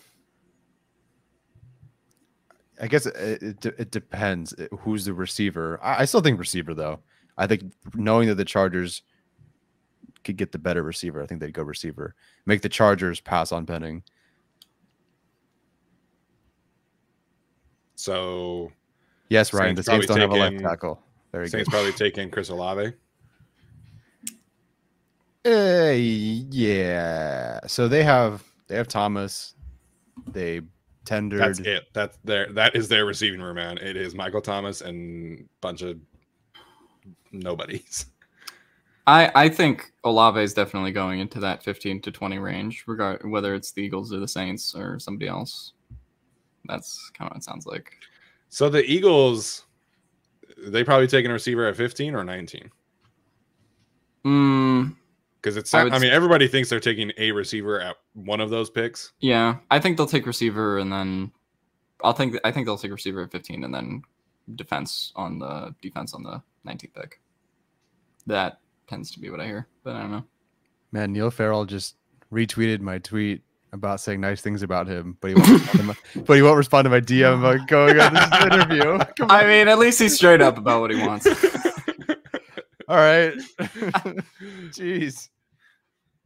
[2.82, 5.78] I guess it, it, it depends uh, who's the receiver.
[5.82, 6.98] I, I still think receiver though.
[7.38, 9.02] I think knowing that the Chargers
[10.24, 12.14] could get the better receiver, I think they'd go receiver.
[12.44, 14.02] Make the Chargers pass on Penning.
[17.94, 18.72] So
[19.28, 19.76] Yes, Ryan.
[19.76, 21.02] Saints the Saints don't have a left taking- tackle.
[21.32, 21.72] Very Saints good.
[21.72, 22.92] probably take in Chris Olave.
[25.46, 27.60] Uh, yeah.
[27.66, 29.54] So they have they have Thomas.
[30.30, 30.60] They
[31.04, 31.40] tendered.
[31.40, 31.84] That's it.
[31.92, 33.78] That's their that is their receiving room, man.
[33.78, 35.98] It is Michael Thomas and bunch of
[37.32, 38.06] nobodies.
[39.06, 43.54] I, I think Olave is definitely going into that 15 to 20 range, regard whether
[43.54, 45.72] it's the Eagles or the Saints or somebody else.
[46.66, 47.92] That's kind of what it sounds like.
[48.48, 49.64] So the Eagles,
[50.66, 52.70] they probably taking a receiver at 15 or 19.
[54.24, 54.94] Mm,
[55.42, 58.70] Because it's I I, mean, everybody thinks they're taking a receiver at one of those
[58.70, 59.12] picks.
[59.18, 61.32] yeah, I think they'll take receiver and then
[62.04, 64.02] I'll think I think they'll take receiver at 15 and then
[64.54, 67.20] defense on the defense on the 19th pick.
[68.26, 70.24] That tends to be what I hear, but I don't know.
[70.92, 71.96] Man, Neil Farrell just
[72.32, 73.42] retweeted my tweet
[73.72, 75.96] about saying nice things about him, but he won't respond to my,
[76.26, 78.98] but he won't respond to my DM about going on this interview.
[79.28, 81.26] I mean, at least he's straight up about what he wants.
[82.92, 83.32] All right.
[84.68, 85.30] Jeez.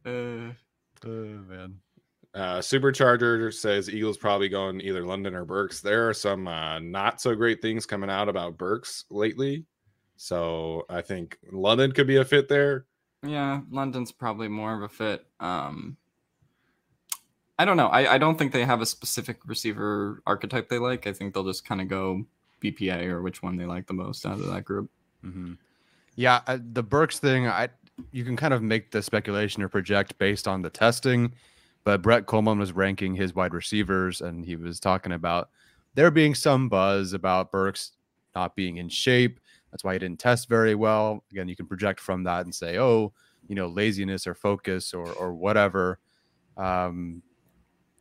[0.05, 0.51] Uh,
[1.05, 1.09] Oh
[1.47, 1.77] man.
[2.33, 5.79] Uh, Supercharger says Eagles probably going either London or Burks.
[5.79, 9.63] There are some uh, not so great things coming out about Burks lately.
[10.17, 12.85] So I think London could be a fit there.
[13.25, 15.25] Yeah, London's probably more of a fit.
[15.39, 15.95] Um,
[17.57, 17.87] I don't know.
[17.87, 21.07] I, I don't think they have a specific receiver archetype they like.
[21.07, 22.25] I think they'll just kind of go
[22.61, 24.91] BPA or which one they like the most out of that group.
[25.21, 25.53] hmm
[26.17, 27.69] Yeah, uh, the Burks thing, I
[28.11, 31.33] you can kind of make the speculation or project based on the testing,
[31.83, 35.49] but Brett Kollmann was ranking his wide receivers, and he was talking about
[35.95, 37.93] there being some buzz about Burks
[38.35, 39.39] not being in shape.
[39.71, 41.23] That's why he didn't test very well.
[41.31, 43.13] Again, you can project from that and say, oh,
[43.47, 45.99] you know, laziness or focus or or whatever.
[46.57, 47.21] Um,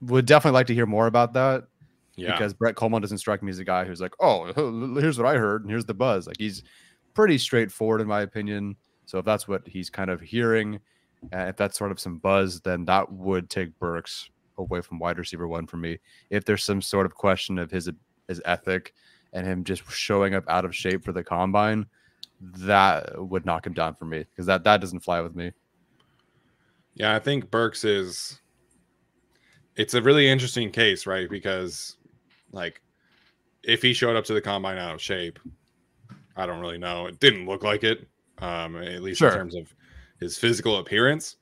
[0.00, 1.64] would definitely like to hear more about that.
[2.16, 2.32] Yeah.
[2.32, 4.50] because Brett Kollmann doesn't strike me as a guy who's like, oh,
[4.98, 6.26] here's what I heard and here's the buzz.
[6.26, 6.62] Like he's
[7.16, 8.76] pretty straightforward in my opinion.
[9.06, 10.78] So if that's what he's kind of hearing,
[11.32, 15.18] uh, if that's sort of some buzz, then that would take Burks away from wide
[15.18, 15.98] receiver one for me.
[16.30, 17.90] If there's some sort of question of his
[18.28, 18.94] his ethic
[19.32, 21.86] and him just showing up out of shape for the combine,
[22.40, 25.52] that would knock him down for me because that that doesn't fly with me.
[26.94, 28.40] Yeah, I think Burks is
[29.76, 31.30] it's a really interesting case, right?
[31.30, 31.96] Because
[32.52, 32.82] like
[33.62, 35.38] if he showed up to the combine out of shape,
[36.36, 37.06] I don't really know.
[37.06, 38.06] It didn't look like it,
[38.38, 39.30] um, at least Sure.
[39.30, 39.74] in terms of
[40.20, 41.36] his physical appearance.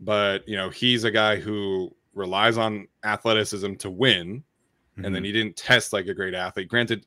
[0.00, 4.42] But you know, he's a guy who relies on athleticism to win,
[4.96, 5.12] and Mm-hmm.
[5.14, 6.68] then he didn't test like a great athlete.
[6.68, 7.06] Granted,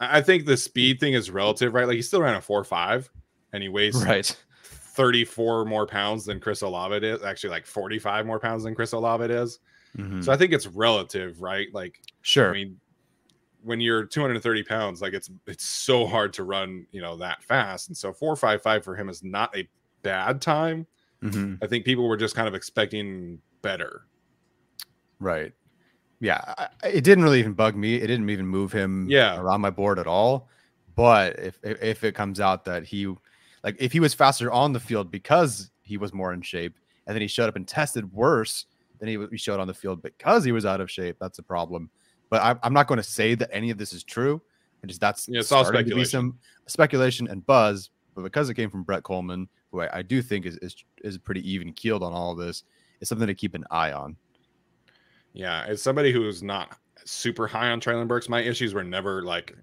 [0.00, 1.86] I think the speed thing is relative, right?
[1.86, 3.10] Like he still ran a four five,
[3.52, 4.34] and he weighs right.
[4.64, 7.22] 34 more pounds than Chris Olave is.
[7.22, 9.58] Actually, like 45 more pounds than Chris Olave is.
[9.98, 10.22] Mhm.
[10.24, 11.68] So I think it's relative, right?
[11.72, 12.50] Like, Sure.
[12.50, 12.80] I mean,
[13.66, 17.88] when you're 230 pounds, like it's it's so hard to run, you know, that fast.
[17.88, 19.68] And so 455 for him is not a
[20.02, 20.86] bad time.
[21.22, 21.58] Mhm.
[21.62, 24.06] I think people were just kind of expecting better.
[25.18, 25.52] Right.
[26.20, 27.96] Yeah, I- it didn't really even bug me.
[27.96, 29.38] It didn't even move him Yeah.
[29.38, 30.48] around my board at all.
[30.94, 33.06] But if, if if it comes out that he
[33.64, 37.14] like if he was faster on the field because he was more in shape and
[37.14, 38.66] then he showed up and tested worse
[38.98, 41.42] than he, he showed on the field because he was out of shape, that's a
[41.42, 41.90] problem.
[42.30, 44.40] But I, I'm not going to say that any of this is true.
[44.82, 46.32] It just that's Yeah, it's all starting to be speculation.
[46.32, 47.90] some speculation and buzz.
[48.14, 51.18] But because it came from Brett Kollmann, who I, I do think is, is is
[51.18, 52.64] pretty even keeled on all of this,
[53.00, 54.16] it's something to keep an eye on.
[55.32, 59.54] Yeah, as somebody who's not super high on Treylon Burks, my issues were never like,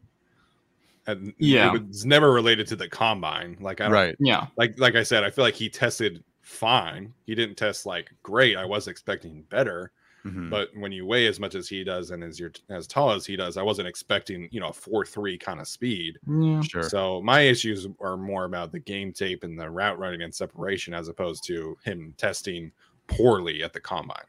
[1.08, 1.74] uh, and Yeah.
[1.74, 3.58] it was never related to the combine.
[3.60, 4.16] Like I don't, Right.
[4.20, 4.48] Yeah.
[4.56, 7.14] like like I said, I feel like he tested fine.
[7.26, 8.56] He didn't test like great.
[8.56, 9.92] I was expecting better.
[10.26, 10.50] Mhm.
[10.50, 13.26] But when you weigh as much as he does and as you're as tall as
[13.26, 16.18] he does, I wasn't expecting, you know, a four three kind of speed.
[16.28, 16.62] Yeah.
[16.62, 16.84] Sure.
[16.84, 20.94] So my issues are more about the game tape and the route running and separation
[20.94, 22.72] as opposed to him testing
[23.08, 24.24] poorly at the combine.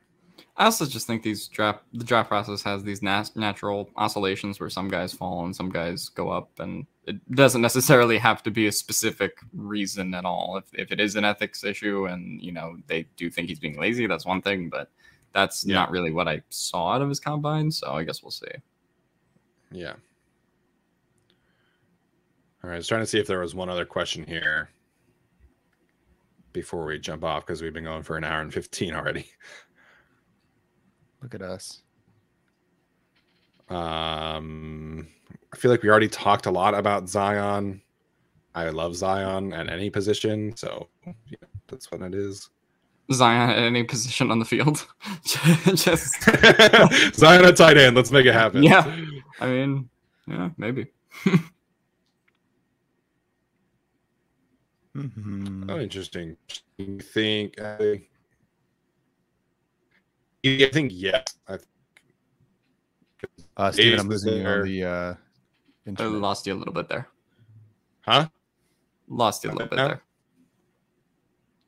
[0.56, 4.70] I also just think these draft the draft process has these nat- natural oscillations where
[4.70, 8.68] some guys fall and some guys go up, and it doesn't necessarily have to be
[8.68, 10.56] a specific reason at all.
[10.56, 13.78] If if it is an ethics issue and you know they do think he's being
[13.80, 14.90] lazy, that's one thing, but
[15.35, 15.74] that's Yeah.
[15.74, 17.70] not really what I saw out of his combine.
[17.70, 18.47] So I guess we'll see.
[19.70, 19.94] Yeah.
[22.62, 24.70] All right, I was trying to see if there was one other question here
[26.55, 29.27] before we jump off because we've been going for an hour and 15 already.
[31.20, 31.82] Look at us.
[33.69, 35.09] Um,
[35.52, 37.82] I feel like we already talked a lot about Zion.
[38.55, 41.36] I love Zion at any position, so yeah,
[41.66, 42.51] that's what it is.
[43.12, 44.86] Zion at any position on the field,
[45.74, 46.22] just
[47.14, 47.97] Zion at tight end.
[47.97, 48.62] Let's make it happen.
[48.62, 48.85] Yeah.
[49.40, 49.89] I mean,
[50.26, 50.86] yeah, maybe.
[54.97, 55.70] Mhm.
[55.70, 56.36] Oh, interesting.
[56.78, 57.60] You think?
[57.60, 58.02] I,
[60.47, 61.24] I think yes.
[61.48, 61.68] I think.
[63.56, 65.14] Uh, Steven, I'm is losing you on the uh,
[65.98, 67.09] I lost you a little bit there.
[68.02, 68.28] huh?
[69.09, 69.89] Lost you a little bit No?
[69.89, 70.02] there.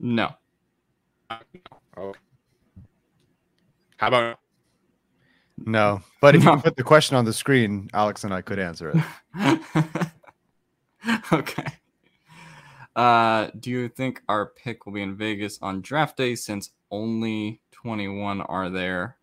[0.00, 0.34] No.
[1.30, 1.60] Okay.
[3.96, 4.38] How about
[5.58, 6.54] No, but if No.
[6.56, 9.60] you put the question on the screen, Alex and I could answer it.
[11.32, 11.66] okay.
[12.94, 17.60] Uh, do you think our pick will be in Vegas on draft day since only
[17.72, 19.16] 21 are there?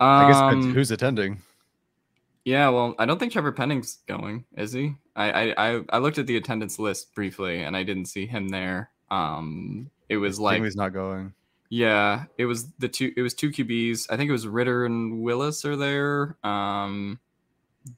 [0.00, 1.42] I guess it depends Um, who's attending.
[2.44, 4.94] Yeah, well, I don't think Trevor Penning's going, is he?
[5.14, 8.48] I, I I I looked at the attendance list briefly and I didn't see him
[8.48, 8.90] there.
[9.12, 11.32] Um, it was like Jamie's not going.
[11.70, 13.12] yeah, it was the two.
[13.16, 14.06] It was two QBs.
[14.10, 16.36] I think it was Ridder and Willis are there.
[16.44, 17.18] Um,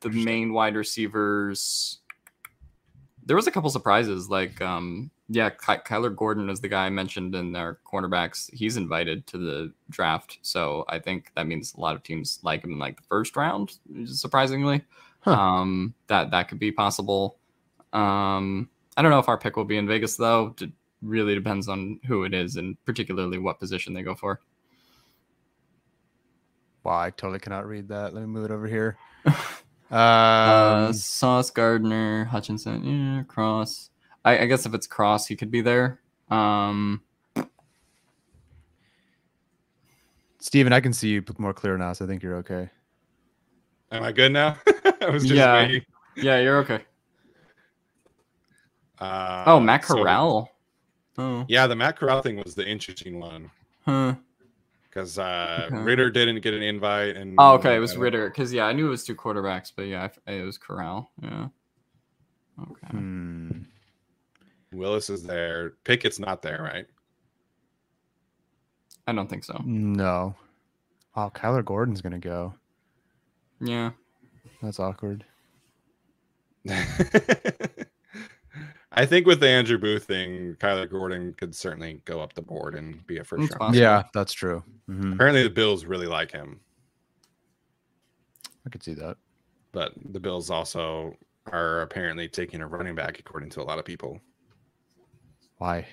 [0.01, 1.99] the main wide receivers.
[3.27, 6.91] There was a couple surprises, like um, yeah, Ky- Kyler Gordon is the guy I
[6.91, 8.53] mentioned in our cornerbacks.
[8.53, 12.63] He's invited to the draft, so I think that means a lot of teams like
[12.65, 13.79] him in like the first round.
[14.05, 14.83] Surprisingly,
[15.21, 15.33] Huh.
[15.33, 17.39] um, that that could be possible.
[17.95, 20.55] Um, I don't know if our pick will be in Vegas though.
[21.05, 24.41] It really depends on who it is and particularly what position they go for.
[26.83, 28.15] Wow, I totally cannot read that.
[28.15, 28.97] Let me move it over here.
[29.91, 33.91] Um, uh, Sauce Gardner, Hutchinson, yeah, Cross.
[34.25, 36.01] I, I guess if it's Cross, he could be there.
[36.31, 37.01] Um,
[40.41, 42.71] Steven, I can see you more clear now, so I think you're okay.
[43.93, 44.57] am I good now?
[45.01, 45.55] I was just Yeah.
[45.63, 45.83] waiting.
[46.17, 46.81] yeah, you're okay.
[48.99, 50.51] Uh, Oh, Matt so- Corral.
[51.17, 53.51] Oh, yeah, the Matt Corral thing was the interesting one
[53.85, 54.15] huh.
[54.83, 55.77] because uh, Okay.
[55.77, 57.17] Ridder didn't get an invite.
[57.17, 57.77] And Oh, okay.
[57.77, 60.59] It was Ridder because yeah, I knew it was two quarterbacks, but yeah, it was
[60.59, 61.11] Corral.
[61.23, 61.49] Yeah.
[62.61, 62.87] Okay.
[62.89, 63.51] Hmm.
[64.73, 65.75] Willis is there.
[65.85, 66.87] Pickett's not there, right?
[69.07, 69.61] I don't think so.
[69.65, 70.35] No.
[71.15, 72.55] Oh, Kyler Gordon's gonna go.
[73.61, 73.91] Yeah.
[74.63, 75.25] That's awkward.
[78.97, 82.75] I think with the Andrew Booth thing, Kyler Gordon could certainly go up the board
[82.75, 83.59] and be a first It's round.
[83.61, 83.81] possible.
[83.81, 84.63] Yeah, that's true.
[84.89, 85.15] Mhm.
[85.15, 86.61] Apparently, the Bills really like him,
[88.67, 89.17] I could see that.
[89.73, 91.17] but the Bills also
[91.47, 94.21] are apparently taking a running back, according to a lot of people,
[95.59, 95.87] Why?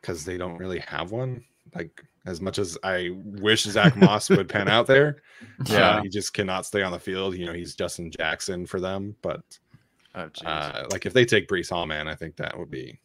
[0.00, 1.44] because they don't really have one.
[1.74, 5.22] Like as much as I wish Zach Moss would pan out there,
[5.66, 5.90] Yeah.
[5.98, 7.36] uh, he just cannot stay on the field.
[7.36, 9.42] You know, he's Justin Jackson for them, but
[10.14, 13.00] Oh, uh, like if they take Breece Hall, man, I think that would be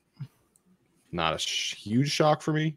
[1.12, 2.76] not a sh- huge shock for me.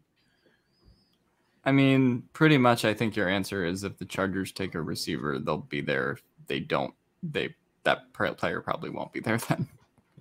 [1.65, 2.85] I mean, pretty much.
[2.85, 6.13] I think your answer is if the Chargers take a receiver, they'll be there.
[6.13, 7.53] If they don't, they
[7.83, 9.37] that player probably won't be there.
[9.49, 9.67] Then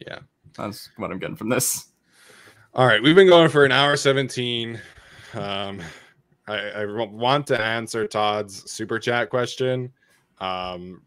[0.07, 0.19] Yeah.
[0.57, 1.87] that's what I'm getting from this.
[2.75, 4.81] All right, we've been going for an hour 17.
[5.35, 5.81] Um,
[6.49, 9.93] I, I want to answer Todd's super chat question,
[10.39, 11.03] um,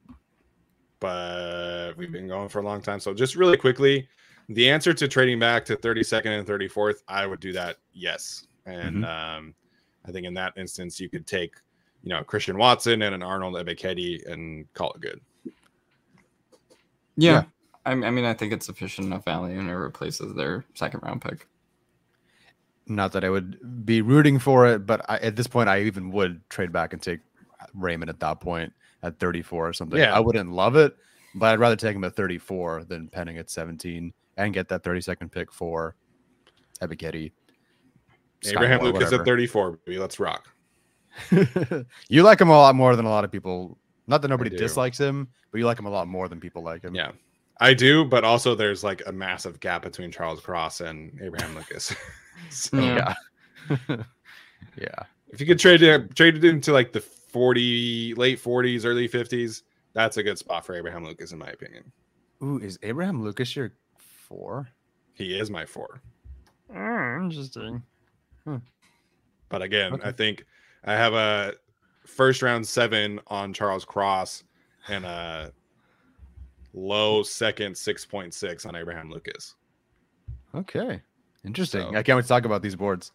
[1.03, 2.97] but we've been going for a long time.
[2.97, 4.07] So, just really quickly,
[4.47, 7.75] the answer to trading back to 32nd and 34th, I would do that.
[7.91, 9.53] Yes, and um,
[10.05, 11.55] I think in that instance, you could take,
[12.03, 15.19] you know, Christian Watson and an Arnold Ebiketie and call it good.
[17.17, 17.31] Yeah.
[17.31, 17.43] Yeah.
[17.85, 21.21] I, I mean, I think it's sufficient enough value and it replaces their second round
[21.21, 21.47] pick.
[22.88, 26.11] Not that I would be rooting for it, but I, at this point, I even
[26.11, 27.19] would trade back and take
[27.73, 28.71] Raymond at that point
[29.03, 29.99] at 34 or something.
[29.99, 30.15] Yeah.
[30.15, 30.95] I wouldn't love it,
[31.35, 35.31] but I'd rather take him at 34 than Penning at 17 and get that 32nd
[35.31, 35.95] pick for
[36.81, 37.31] Ebiketie.
[38.45, 39.80] Abraham Skylar, Lucas at 34.
[39.85, 39.99] Baby.
[39.99, 40.49] Let's rock.
[42.09, 43.77] you like him a lot more than a lot of people.
[44.07, 46.84] Not that nobody dislikes him, but you like him a lot more than people like
[46.84, 46.95] him.
[46.95, 47.11] Yeah,
[47.59, 51.95] I do, but also there's like a massive gap between Charles Cross and Abraham Lucas.
[52.49, 53.13] so Yeah.
[53.69, 53.77] Yeah.
[54.77, 55.03] yeah.
[55.30, 56.99] if you could trade it, trade it into like the
[57.38, 61.91] 40, late 40s, early 50s, that's a good spot for Abraham Lucas, in my opinion.
[62.43, 64.69] Ooh, is Abraham Lucas your four?
[65.14, 65.99] He is my four.
[66.73, 67.81] Ah, interesting.
[68.45, 68.57] Hmm.
[69.49, 70.07] But again, Okay.
[70.07, 70.45] I think
[70.84, 71.53] I have a
[72.05, 74.43] first round seven on Charles Cross
[74.88, 75.51] and a
[76.73, 79.55] low second 6.6 on Abraham Lucas.
[80.53, 81.01] Okay.
[81.45, 81.81] Interesting.
[81.81, 83.11] So- I can't wait to talk about these boards.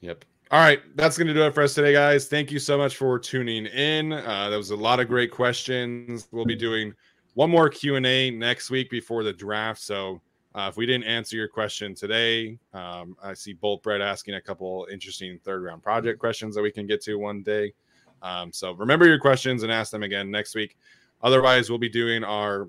[0.00, 0.24] Yep.
[0.52, 2.26] All right, that's going to do it for us today, guys.
[2.26, 4.12] Thank you so much for tuning in.
[4.12, 6.26] Uh, that was a lot of great questions.
[6.32, 6.92] We'll be doing
[7.34, 9.80] one more Q and A next week before the draft.
[9.80, 10.20] So
[10.56, 14.40] uh, if we didn't answer your question today, um, I see Bolt Bread asking a
[14.40, 17.72] couple interesting third round project questions that we can get to one day.
[18.20, 20.76] Um, so remember your questions and ask them again next week.
[21.22, 22.68] Otherwise, we'll be doing our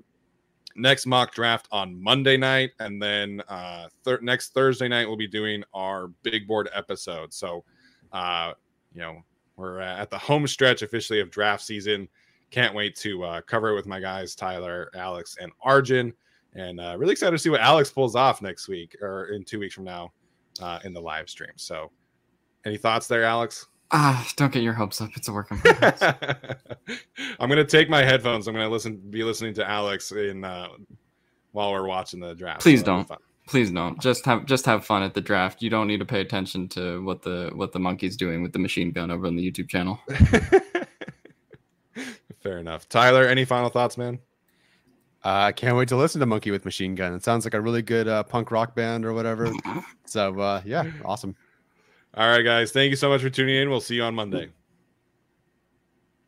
[0.76, 5.26] next mock draft on Monday night, and then uh, thir- next Thursday night we'll be
[5.26, 7.32] doing our big board episode.
[7.32, 7.64] So,
[8.12, 8.52] uh,
[8.94, 9.22] you know,
[9.56, 12.08] we're at the home stretch officially of draft season.
[12.50, 16.12] Can't wait to uh, cover it with my guys Tyler, Alex, and Arjun,
[16.54, 19.58] and uh, really excited to see what Alex pulls off next week or in two
[19.58, 20.12] weeks from now
[20.60, 21.52] uh, in the live stream.
[21.56, 21.90] So,
[22.66, 23.66] any thoughts there, Alex?
[23.90, 25.10] Ah, don't get your hopes up.
[25.16, 26.02] It's a work in progress.
[27.40, 28.48] I'm gonna take my headphones.
[28.48, 30.68] I'm gonna listen, be listening to Alex in uh,
[31.52, 32.62] while we're watching the draft.
[32.62, 33.20] Please that'll don't.
[33.46, 34.00] Please don't.
[34.00, 35.62] Just have just have fun at the draft.
[35.62, 38.58] You don't need to pay attention to what the what the monkey's doing with the
[38.58, 40.00] machine gun over on the YouTube channel.
[42.40, 42.88] Fair enough.
[42.88, 44.18] Tyler, any final thoughts, man?
[45.24, 47.14] Uh, I can't wait to listen to Monkey with Machine Gun.
[47.14, 49.52] It sounds like a really good uh, punk rock band or whatever.
[50.04, 51.34] So uh, yeah, awesome.
[52.12, 52.70] All right, guys.
[52.70, 53.70] Thank you so much for tuning in.
[53.70, 54.50] We'll see you on Monday.